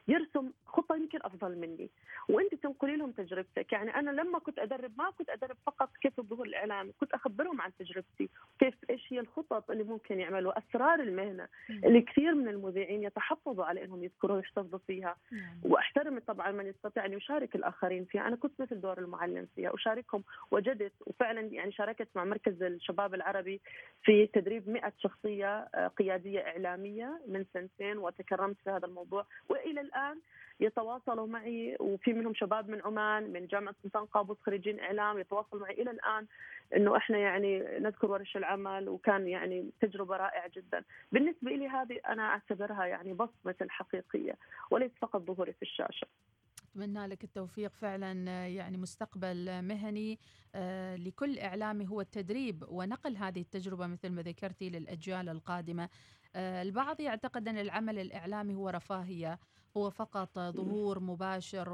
يرسم 0.09 0.51
خطة 0.67 0.97
يمكن 0.97 1.19
أفضل 1.23 1.59
مني. 1.59 1.91
وأنت 2.29 2.55
تنقلي 2.55 2.97
لهم 2.97 3.11
تجربتك. 3.11 3.73
يعني 3.73 3.95
أنا 3.95 4.11
لما 4.11 4.39
كنت 4.39 4.59
أدرب 4.59 4.93
ما 4.99 5.11
كنت 5.11 5.31
أدرب 5.31 5.57
فقط 5.67 5.91
كيف 6.03 6.19
الظهور 6.19 6.47
الاعلامي 6.47 6.93
كنت 7.01 7.13
أخبرهم 7.13 7.61
عن 7.61 7.71
تجربتي 7.79 8.29
كيف 8.59 8.75
إيش 8.91 9.13
هي 9.13 9.21
الخطط 9.21 9.71
اللي 9.71 9.85
ممكن 9.85 10.21
يعملوا 10.21 10.59
أسرار 10.59 11.01
المهنة 11.01 11.49
اللي 11.71 12.01
كثير 12.03 12.35
من 12.35 12.49
المذيعين 12.49 13.03
يتحفظوا 13.03 13.65
على 13.65 13.85
إنهم 13.85 14.05
يذكروها 14.05 14.37
ويحتفظوا 14.37 14.79
فيها. 14.87 15.17
وأحترم 15.63 16.19
طبعا 16.19 16.51
من 16.51 16.67
يستطيع 16.67 17.05
أن 17.05 17.13
يشارك 17.13 17.57
الآخرين 17.57 18.05
فيها. 18.05 18.27
أنا 18.29 18.37
كنت 18.37 18.61
مثل 18.61 18.81
دور 18.81 18.99
المعلم 18.99 19.49
فيها. 19.57 19.75
اشاركهم 19.75 20.25
وجدت 20.51 20.93
وفعلا 21.07 21.41
يعني 21.41 21.73
شاركت 21.73 22.09
مع 22.15 22.25
مركز 22.25 22.63
الشباب 22.63 23.15
العربي 23.15 23.50
في 24.03 24.27
تدريب 24.27 24.69
100 24.69 24.93
شخصية 24.99 25.59
آه، 25.75 25.87
قيادية 25.87 26.41
إعلامية 26.41 27.21
من 27.29 27.45
سنتين 27.55 27.99
وتكرمت 27.99 28.57
في 28.65 28.71
هذا 28.71 28.87
الموضوع. 28.87 29.27
وإلى 29.49 29.81
الآن 29.81 30.21
يتواصلوا 30.61 31.27
معي 31.27 31.77
وفي 31.81 32.13
منهم 32.13 32.35
شباب 32.35 32.69
من 32.69 32.83
عمان 32.83 33.33
من 33.33 33.47
جامعة 33.47 33.75
سلطان 33.83 34.05
قابوس 34.05 34.37
خريجين 34.41 34.81
إعلام 34.81 35.19
يتواصلوا 35.19 35.63
معي. 35.63 35.75
إلى 35.75 35.91
الآن 35.91 36.27
إنه 36.77 36.97
إحنا 36.97 37.19
يعني 37.19 37.59
نذكر 37.79 38.11
ورش 38.11 38.37
العمل 38.37 38.89
وكان 38.89 39.29
يعني 39.29 39.71
تجربة 39.81 40.17
رائعة 40.17 40.51
جدا، 40.57 40.85
بالنسبة 41.13 41.51
لي 41.51 41.69
هذه 41.69 42.01
أنا 42.09 42.23
أعتبرها 42.23 42.85
يعني 42.85 43.13
بصمة 43.13 43.55
الحقيقيه 43.61 44.37
وليس 44.71 44.91
فقط 45.01 45.21
ظهوري 45.21 45.53
في 45.53 45.63
الشاشة. 45.63 46.07
أتمنى 46.71 47.07
لك 47.07 47.25
التوفيق 47.25 47.75
فعلا 47.75 48.13
يعني 48.49 48.77
مستقبل 48.77 49.63
مهني. 49.63 50.19
آه، 50.55 50.97
لكل 50.97 51.39
إعلامي 51.39 51.89
هو 51.89 52.01
التدريب 52.01 52.65
ونقل 52.69 53.17
هذه 53.17 53.41
التجربة 53.41 53.87
مثل 53.87 54.09
ما 54.09 54.23
ذكرتي 54.23 54.71
للأجيال 54.71 55.29
القادمة. 55.29 55.89
آه، 56.35 56.63
البعض 56.63 57.01
يعتقد 57.01 57.49
أن 57.49 57.59
العمل 57.59 57.99
الإعلامي 57.99 58.55
هو 58.55 58.69
رفاهية 58.69 59.39
هو 59.77 59.91
فقط 59.91 60.39
ظهور 60.39 61.01
مباشر 61.01 61.73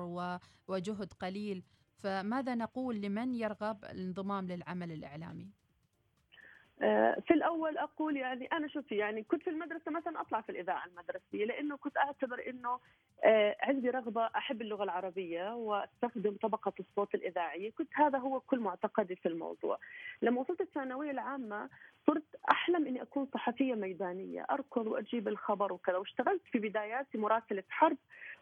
وجهد 0.68 1.12
قليل. 1.12 1.62
فماذا 1.98 2.54
نقول 2.54 3.00
لمن 3.00 3.34
يرغب 3.34 3.84
الانضمام 3.84 4.46
للعمل 4.46 4.92
الإعلامي؟ 4.92 5.50
آه، 6.82 7.16
في 7.26 7.34
الأول 7.34 7.78
أقول 7.78 8.16
يعني 8.16 8.46
أنا 8.46 8.68
شوفي 8.68 8.96
يعني 8.96 9.22
كنت 9.22 9.42
في 9.42 9.50
المدرسة 9.50 9.90
مثلا 9.90 10.20
أطلع 10.20 10.40
في 10.40 10.52
الإذاعة 10.52 10.84
المدرسية 10.86 11.44
لأنه 11.44 11.76
كنت 11.76 11.96
أعتبر 11.96 12.42
إنه 12.50 12.78
آه، 13.24 13.56
عندي 13.60 13.90
رغبة 13.90 14.26
أحب 14.26 14.62
اللغة 14.62 14.84
العربية 14.84 15.54
وأستخدم 15.54 16.36
طبقة 16.42 16.72
الصوت 16.80 17.14
الإذاعية، 17.14 17.70
كنت 17.70 17.88
هذا 17.94 18.18
هو 18.18 18.40
كل 18.40 18.58
معتقدي 18.60 19.16
في 19.16 19.28
الموضوع. 19.28 19.78
لما 20.22 20.40
وصلت 20.40 20.60
الثانوية 20.60 21.10
العامة 21.10 21.68
صرت 22.06 22.36
أحلم 22.50 22.86
إني 22.86 23.02
أكون 23.02 23.28
صحفية 23.34 23.74
ميدانية، 23.74 24.46
أركض 24.50 24.86
وأجيب 24.86 25.28
الخبر 25.28 25.72
وكذا، 25.72 25.96
واشتغلت 25.96 26.42
في 26.52 26.58
بداياتي 26.58 27.18
مراسلة 27.18 27.64
حرب 27.68 27.96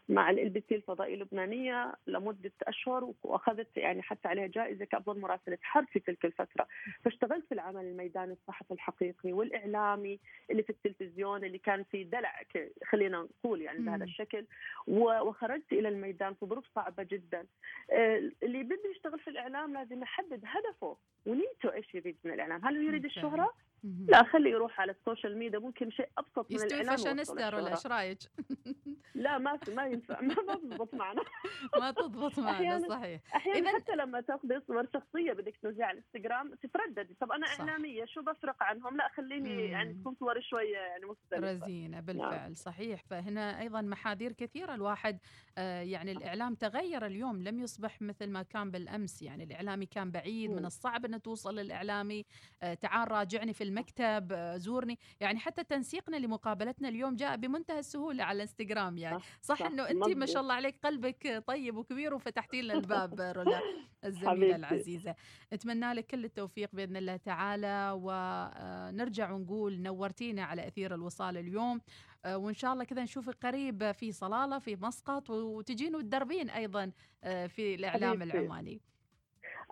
مع 0.09 0.31
ال 0.31 0.49
بي 0.49 0.65
سي 0.69 0.75
الفضائية 0.75 1.15
اللبنانية 1.15 1.95
لمدة 2.07 2.53
أشهر 2.63 3.13
وأخذت 3.23 3.77
يعني 3.77 4.03
حتى 4.03 4.29
عليها 4.29 4.47
جائزة 4.47 4.85
كأفضل 4.85 5.21
مراسلة 5.21 5.59
حرب 5.63 5.87
في 5.87 6.01
تلك 6.01 6.25
الفترة، 6.25 6.69
فاشتغلت 7.05 7.47
في 7.47 7.55
العمل 7.55 7.85
الميداني 7.85 8.33
الصحفي 8.33 8.75
الحقيقي 8.75 9.33
والإعلامي 9.33 10.21
اللي 10.51 10.63
في 10.63 10.71
التلفزيون 10.71 11.45
اللي 11.45 11.59
كان 11.59 11.85
في 11.85 12.05
دلع 12.05 12.43
خلينا 12.85 13.29
نقول 13.45 13.63
يعني 13.63 13.79
بهذا 13.79 14.05
الشكل. 14.05 14.47
وخرجت 14.87 15.73
إلى 15.73 15.89
الميدان 15.89 16.35
في 16.35 16.47
ظروف 16.47 16.65
صعبة 16.75 17.03
جدا. 17.03 17.47
آه، 17.91 18.31
اللي 18.43 18.63
بده 18.63 18.91
يشتغل 18.91 19.19
في 19.19 19.31
الإعلام 19.31 19.75
لازم 19.75 20.03
يحدد 20.03 20.45
هدفه 20.45 20.97
ونيته 21.27 21.73
إيش 21.73 21.95
يريد 21.95 22.17
من 22.25 22.33
الإعلام، 22.33 22.65
هل 22.65 22.77
يريد 22.77 23.05
الشهرة؟ 23.05 23.53
لا 23.85 24.25
خليه 24.25 24.51
يروح 24.51 24.81
على 24.81 24.93
ال 24.93 24.99
social 24.99 25.39
media 25.39 25.59
ممكن 25.59 25.91
شيء 25.91 26.09
أبسط 26.19 26.51
من 26.51 26.63
الإعلام 26.63 26.97
فاشينيستا 26.97 27.57
ولا 27.57 27.71
إيش 27.71 27.87
رأيك؟ 27.87 28.19
لا 29.15 29.39
ما 29.39 29.59
ما 29.69 29.87
ينفع 29.87 30.21
ما 30.21 30.35
تضبط 30.35 30.95
معنا. 30.95 31.23
ما 31.81 31.91
تضبط 31.91 32.39
معنا 32.39 32.89
صحيح. 32.89 33.21
أحيانا 33.37 33.71
إذن... 33.71 33.81
حتى 33.81 33.93
لما 33.93 34.21
تاخذي 34.21 34.61
صور 34.67 34.87
شخصية 34.95 35.33
بدك 35.33 35.57
تنزليها 35.63 35.87
على 35.87 35.99
الإنستغرام 35.99 36.55
تترددي 36.55 37.15
طب 37.21 37.33
أنا 37.33 37.47
صح. 37.47 37.61
إعلامية 37.61 38.05
شو 38.05 38.23
بفرق 38.23 38.63
عنهم؟ 38.63 38.97
لا 38.97 39.09
خليني 39.17 39.65
يعني 39.65 39.95
تكون 39.95 40.17
صوري 40.21 40.43
شوية 40.43 40.79
يعني 40.79 41.05
مختلفة. 41.05 41.51
رزينة 41.51 41.97
نعم. 41.97 42.05
بالفعل 42.05 42.31
نعم. 42.31 42.55
صحيح. 42.55 43.03
فهنا 43.11 43.61
أيضا 43.61 43.81
محاذير 43.81 44.33
كثيرة. 44.33 44.75
الواحد 44.75 45.19
آه 45.59 45.81
يعني 45.83 46.13
الإعلام 46.13 46.55
تغير 46.55 47.07
اليوم 47.07 47.43
لم 47.43 47.59
يصبح 47.59 48.03
مثل 48.03 48.31
ما 48.31 48.43
كان 48.43 48.71
بالأمس. 48.71 49.23
يعني 49.23 49.45
الإعلامي 49.45 49.87
كان 49.87 50.11
بعيد 50.11 50.51
من 50.51 50.65
الصعب 50.65 51.05
إنه 51.05 51.19
توصل 51.19 51.55
للإعلامي. 51.55 52.25
آه 52.63 52.75
تعال 52.75 53.13
راجعني 53.13 53.53
في 53.53 53.65
المكتب 53.75 54.33
آه 54.33 54.57
زورني. 54.57 54.99
يعني 55.21 55.39
حتى 55.39 55.65
تنسيقنا 55.65 56.17
لمقابلتنا 56.17 56.89
اليوم 56.89 57.17
جاء 57.17 57.37
بمنتهى 57.37 57.79
السهولة 57.79 58.25
على 58.25 58.37
الإنستغرام 58.37 58.99
يعني. 58.99 59.19
صح, 59.19 59.59
صح 59.59 59.67
إنه 59.67 59.91
انت 59.91 60.09
ما 60.09 60.27
شاء 60.27 60.43
الله 60.43 60.55
عليك 60.55 60.77
قلبك 60.85 61.45
طيب 61.47 61.77
وكبير 61.77 62.15
وفتحتي 62.15 62.63
لنا 62.63 62.75
الباب 62.75 63.21
رولا 63.21 63.61
الزميلة 64.05 64.57
العزيزة. 64.57 65.15
أتمنى 65.53 65.93
لك 65.93 66.07
كل 66.07 66.25
التوفيق 66.25 66.69
بإذن 66.73 66.97
الله 66.97 67.17
تعالى 67.17 67.93
ونرجع 68.03 69.33
ونقول 69.33 69.81
نورتينا 69.81 70.45
على 70.45 70.69
أثير 70.69 70.95
الوصال 70.95 71.37
اليوم. 71.37 71.81
آه، 72.25 72.37
وإن 72.37 72.55
شاء 72.55 72.73
الله 72.73 72.85
كذا 72.85 73.03
نشوفك 73.03 73.47
قريب 73.47 73.93
في 73.93 74.13
صلالة 74.13 74.59
في 74.59 74.77
مسقط 74.77 75.31
وتجين 75.31 75.97
وتدربين 75.97 76.51
أيضا 76.51 76.93
آه، 77.25 77.47
في 77.47 77.75
الإعلام 77.75 78.23
العماني. 78.23 78.81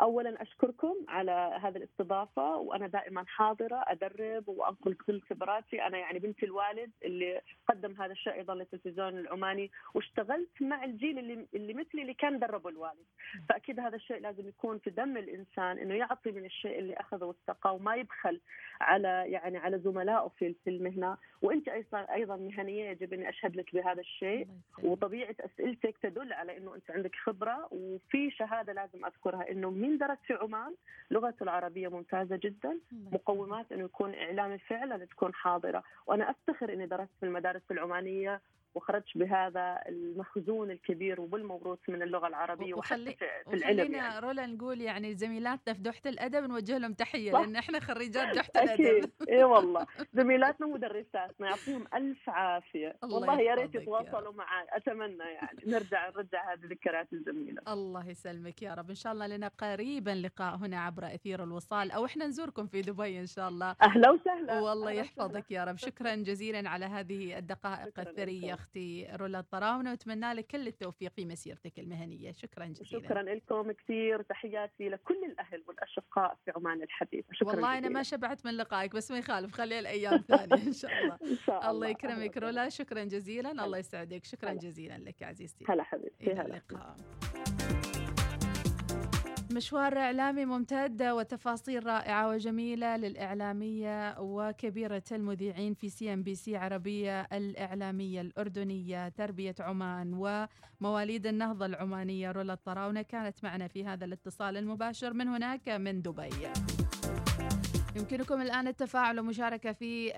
اولا 0.01 0.43
أشكركم 0.43 0.95
على 1.09 1.59
هذه 1.63 1.77
الاستضافة 1.77 2.57
وأنا 2.57 2.87
دائما 2.87 3.25
حاضرة 3.27 3.85
أدرب 3.87 4.49
وأنقل 4.49 4.95
كل 4.95 5.21
خبراتي. 5.21 5.83
أنا 5.83 5.99
يعني 5.99 6.19
بنت 6.19 6.43
الوالد 6.43 6.91
اللي 7.05 7.41
قدم 7.69 8.03
هذا 8.03 8.13
الشيء 8.13 8.33
أيضا 8.33 8.55
للتلفزيون 8.55 9.19
العماني 9.19 9.71
واشتغلت 9.95 10.63
مع 10.63 10.85
الجيل 10.85 11.19
اللي 11.19 11.47
اللي 11.55 11.75
مثلي 11.75 12.03
اللي 12.03 12.15
كان 12.15 12.39
دربوا 12.39 12.71
الوالد. 12.71 13.07
فأكيد 13.49 13.81
هذا 13.81 13.97
الشيء 13.97 14.21
لازم 14.21 14.49
يكون 14.49 14.79
في 14.79 14.91
دم 14.91 15.17
الإنسان 15.17 15.79
إنه 15.79 15.95
يعطي 15.95 16.31
من 16.31 16.45
الشيء 16.45 16.79
اللي 16.79 16.95
أخذه 16.95 17.25
واستقاه 17.25 17.73
وما 17.73 17.97
يبخل 17.97 18.41
على 18.81 19.25
يعني 19.27 19.59
على 19.59 19.79
زملائه 19.79 20.29
في 20.39 20.55
في 20.65 20.71
المهنة. 20.71 21.17
وأنت 21.43 21.69
أيضا 21.69 22.07
أيضا 22.13 22.37
مهنية 22.37 22.91
يجب 22.91 23.13
أني 23.13 23.29
أشهد 23.29 23.57
لك 23.57 23.75
بهذا 23.75 24.01
الشيء. 24.01 24.49
وطبيعة 24.83 25.35
أسئلتك 25.41 25.99
تدل 25.99 26.33
على 26.33 26.57
إنه 26.57 26.75
أنت 26.75 26.91
عندك 26.91 27.15
خبرة 27.17 27.69
وفي 27.71 28.31
شهادة 28.31 28.73
لازم 28.73 29.05
أذكرها 29.05 29.51
إنه 29.51 29.71
من 29.83 29.99
درس 29.99 30.19
في 30.27 30.35
عمان. 30.35 30.75
لغته 31.11 31.43
العربية 31.43 31.89
ممتازة 31.89 32.37
جدا. 32.37 32.79
مقومات 33.13 33.73
إنه 33.73 33.85
يكون 33.85 34.15
اعلامي 34.15 34.59
فعلا 34.59 35.05
تكون 35.05 35.35
حاضرة. 35.35 35.83
وأنا 36.07 36.31
أفتخر 36.31 36.73
إني 36.73 36.87
درست 36.87 37.11
في 37.21 37.27
المدارس 37.27 37.63
العمانية 37.71 38.41
وخرجت 38.75 39.19
بهذا 39.19 39.79
المخزون 39.89 40.71
الكبير 40.71 41.21
والموروث 41.21 41.79
من 41.89 42.03
اللغة 42.03 42.27
العربية 42.27 42.75
وحتى 42.75 43.15
في 43.51 43.55
العلم 43.55 43.79
خلينا 43.79 43.97
يعني. 43.97 44.27
رولا 44.27 44.47
نقول 44.47 44.81
يعني 44.81 45.15
زميلاتنا 45.15 45.75
في 45.75 45.81
دوحة 45.83 46.01
الأدب 46.07 46.45
نوجه 46.45 46.79
لهم 46.79 46.95
تحية 46.95 47.33
لأن 47.33 47.57
إحنا 47.57 47.81
خريجات 47.81 48.29
دوحة 48.37 48.51
الأدب. 48.57 49.11
إي 49.29 49.45
والله. 49.45 49.87
زميلاتنا 50.19 50.67
مدرساتنا 50.67 51.47
يعطيهم 51.49 51.85
ألف 51.95 52.31
عافية. 52.31 52.97
والله 53.03 53.41
يا 53.41 53.55
ريت 53.55 53.75
يتواصلوا 53.75 54.33
معي 54.33 54.67
أتمنى 54.71 55.25
يعني. 55.25 55.59
نرجع 55.67 56.09
نرجع 56.17 56.53
هذه 56.53 56.65
الذكريات 56.65 57.13
الجميلة. 57.13 57.63
الله 57.69 58.09
يسلمك 58.09 58.63
يا 58.63 58.75
رب. 58.75 58.89
إن 58.89 58.95
شاء 58.95 59.13
الله 59.13 59.27
لنا 59.27 59.49
قريبا 59.49 60.11
لقاء 60.11 60.57
هنا 60.57 60.81
عبر 60.81 61.07
أثير 61.07 61.45
الوصال 61.45 61.91
أو 61.91 62.05
إحنا 62.05 62.27
نزوركم 62.27 62.67
في 62.67 62.83
دبي 62.83 63.21
إن 63.21 63.27
شاء 63.27 63.49
الله. 63.49 63.77
أهلا 63.83 64.11
وسهلا. 64.11 64.61
والله 64.61 64.91
يحفظك 64.91 65.51
يا 65.51 65.65
رب. 65.65 65.77
شكرا 65.77 66.15
جزيلا 66.15 66.69
على 66.71 66.85
هذه 66.85 67.39
الدقائق 67.39 68.01
الثرية. 68.01 68.59
أختي 68.63 69.09
رولا 69.17 69.39
الطراونه 69.39 69.91
وأتمنى 69.91 70.33
لك 70.33 70.47
كل 70.47 70.67
التوفيق 70.67 71.13
في 71.13 71.25
مسيرتك 71.25 71.79
المهنية. 71.79 72.33
شكرا 72.33 72.67
جزيلا. 72.67 73.03
شكرا 73.03 73.23
لكم 73.23 73.73
كثير 73.73 74.23
تحياتي 74.23 74.89
لكل 74.89 75.25
الأهل 75.25 75.63
والأشقاء 75.69 76.39
في 76.45 76.53
عمان 76.57 76.83
الحبيبه 76.83 77.27
شكرا 77.33 77.49
والله 77.49 77.69
جزيلا. 77.71 77.79
أنا 77.79 77.89
ما 77.89 78.03
شبعت 78.03 78.47
من 78.47 78.57
لقائك 78.57 78.95
بس 78.97 79.11
ما 79.11 79.19
يخالف 79.19 79.53
خليها 79.53 79.79
الأيام 79.79 80.19
ثانية 80.29 80.67
إن 80.67 80.73
شاء 80.73 80.91
الله. 81.03 81.19
إن 81.23 81.37
شاء 81.47 81.59
الله. 81.59 81.71
الله 81.71 81.89
يكرمك 81.89 82.37
رولا 82.37 82.69
شكرا 82.69 83.05
جزيلا. 83.05 83.53
هلا. 83.53 83.65
الله 83.65 83.79
يسعدك. 83.79 84.25
شكرا 84.25 84.51
هلا. 84.51 84.59
جزيلا 84.59 84.99
لك 84.99 85.23
عزيزتي. 85.23 85.65
هلا 85.69 85.83
حبيبتي 85.83 86.33
إلى 86.33 86.43
اللقاء. 86.43 86.97
مشوار 89.53 89.99
إعلامي 89.99 90.45
ممتد 90.45 91.03
وتفاصيل 91.03 91.87
رائعة 91.87 92.29
وجميلة 92.29 92.97
للإعلامية 92.97 94.21
وكبيرة 94.21 95.03
المذيعين 95.13 95.75
في 95.75 95.89
سي 95.89 96.13
إن 96.13 96.23
بي 96.23 96.35
سي 96.35 96.57
عربية 96.57 97.21
الإعلامية 97.21 98.21
الأردنية 98.21 99.09
تربية 99.09 99.55
عمان 99.61 100.15
ومواليد 100.81 101.27
النهضة 101.27 101.67
العمانية 101.67 102.31
رولا 102.31 102.53
الطراونة 102.53 103.03
كانت 103.03 103.45
معنا 103.45 103.69
في 103.69 103.85
هذا 103.85 104.05
الاتصال 104.05 104.57
المباشر. 104.57 105.13
من 105.13 105.29
هناك 105.29 105.69
من 105.69 106.03
دبي. 106.03 106.31
يمكنكم 107.97 108.43
الآن 108.43 108.69
التفاعل 108.69 109.21
ومشاركة 109.21 109.73
في 109.73 110.13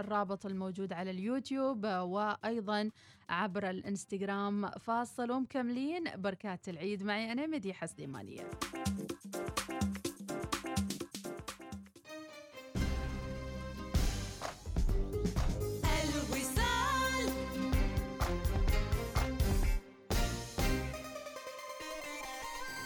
الرابط 0.00 0.46
الموجود 0.46 0.92
على 0.92 1.10
اليوتيوب 1.10 1.86
وأيضا 1.86 2.90
عبر 3.28 3.70
الإنستغرام. 3.70 4.70
فاصل 4.70 5.30
ومكملين. 5.30 6.04
بركات 6.16 6.68
العيد. 6.68 7.02
معي 7.02 7.32
أنا 7.32 7.46
مديحة 7.46 7.86
سليمانية. 7.86 8.50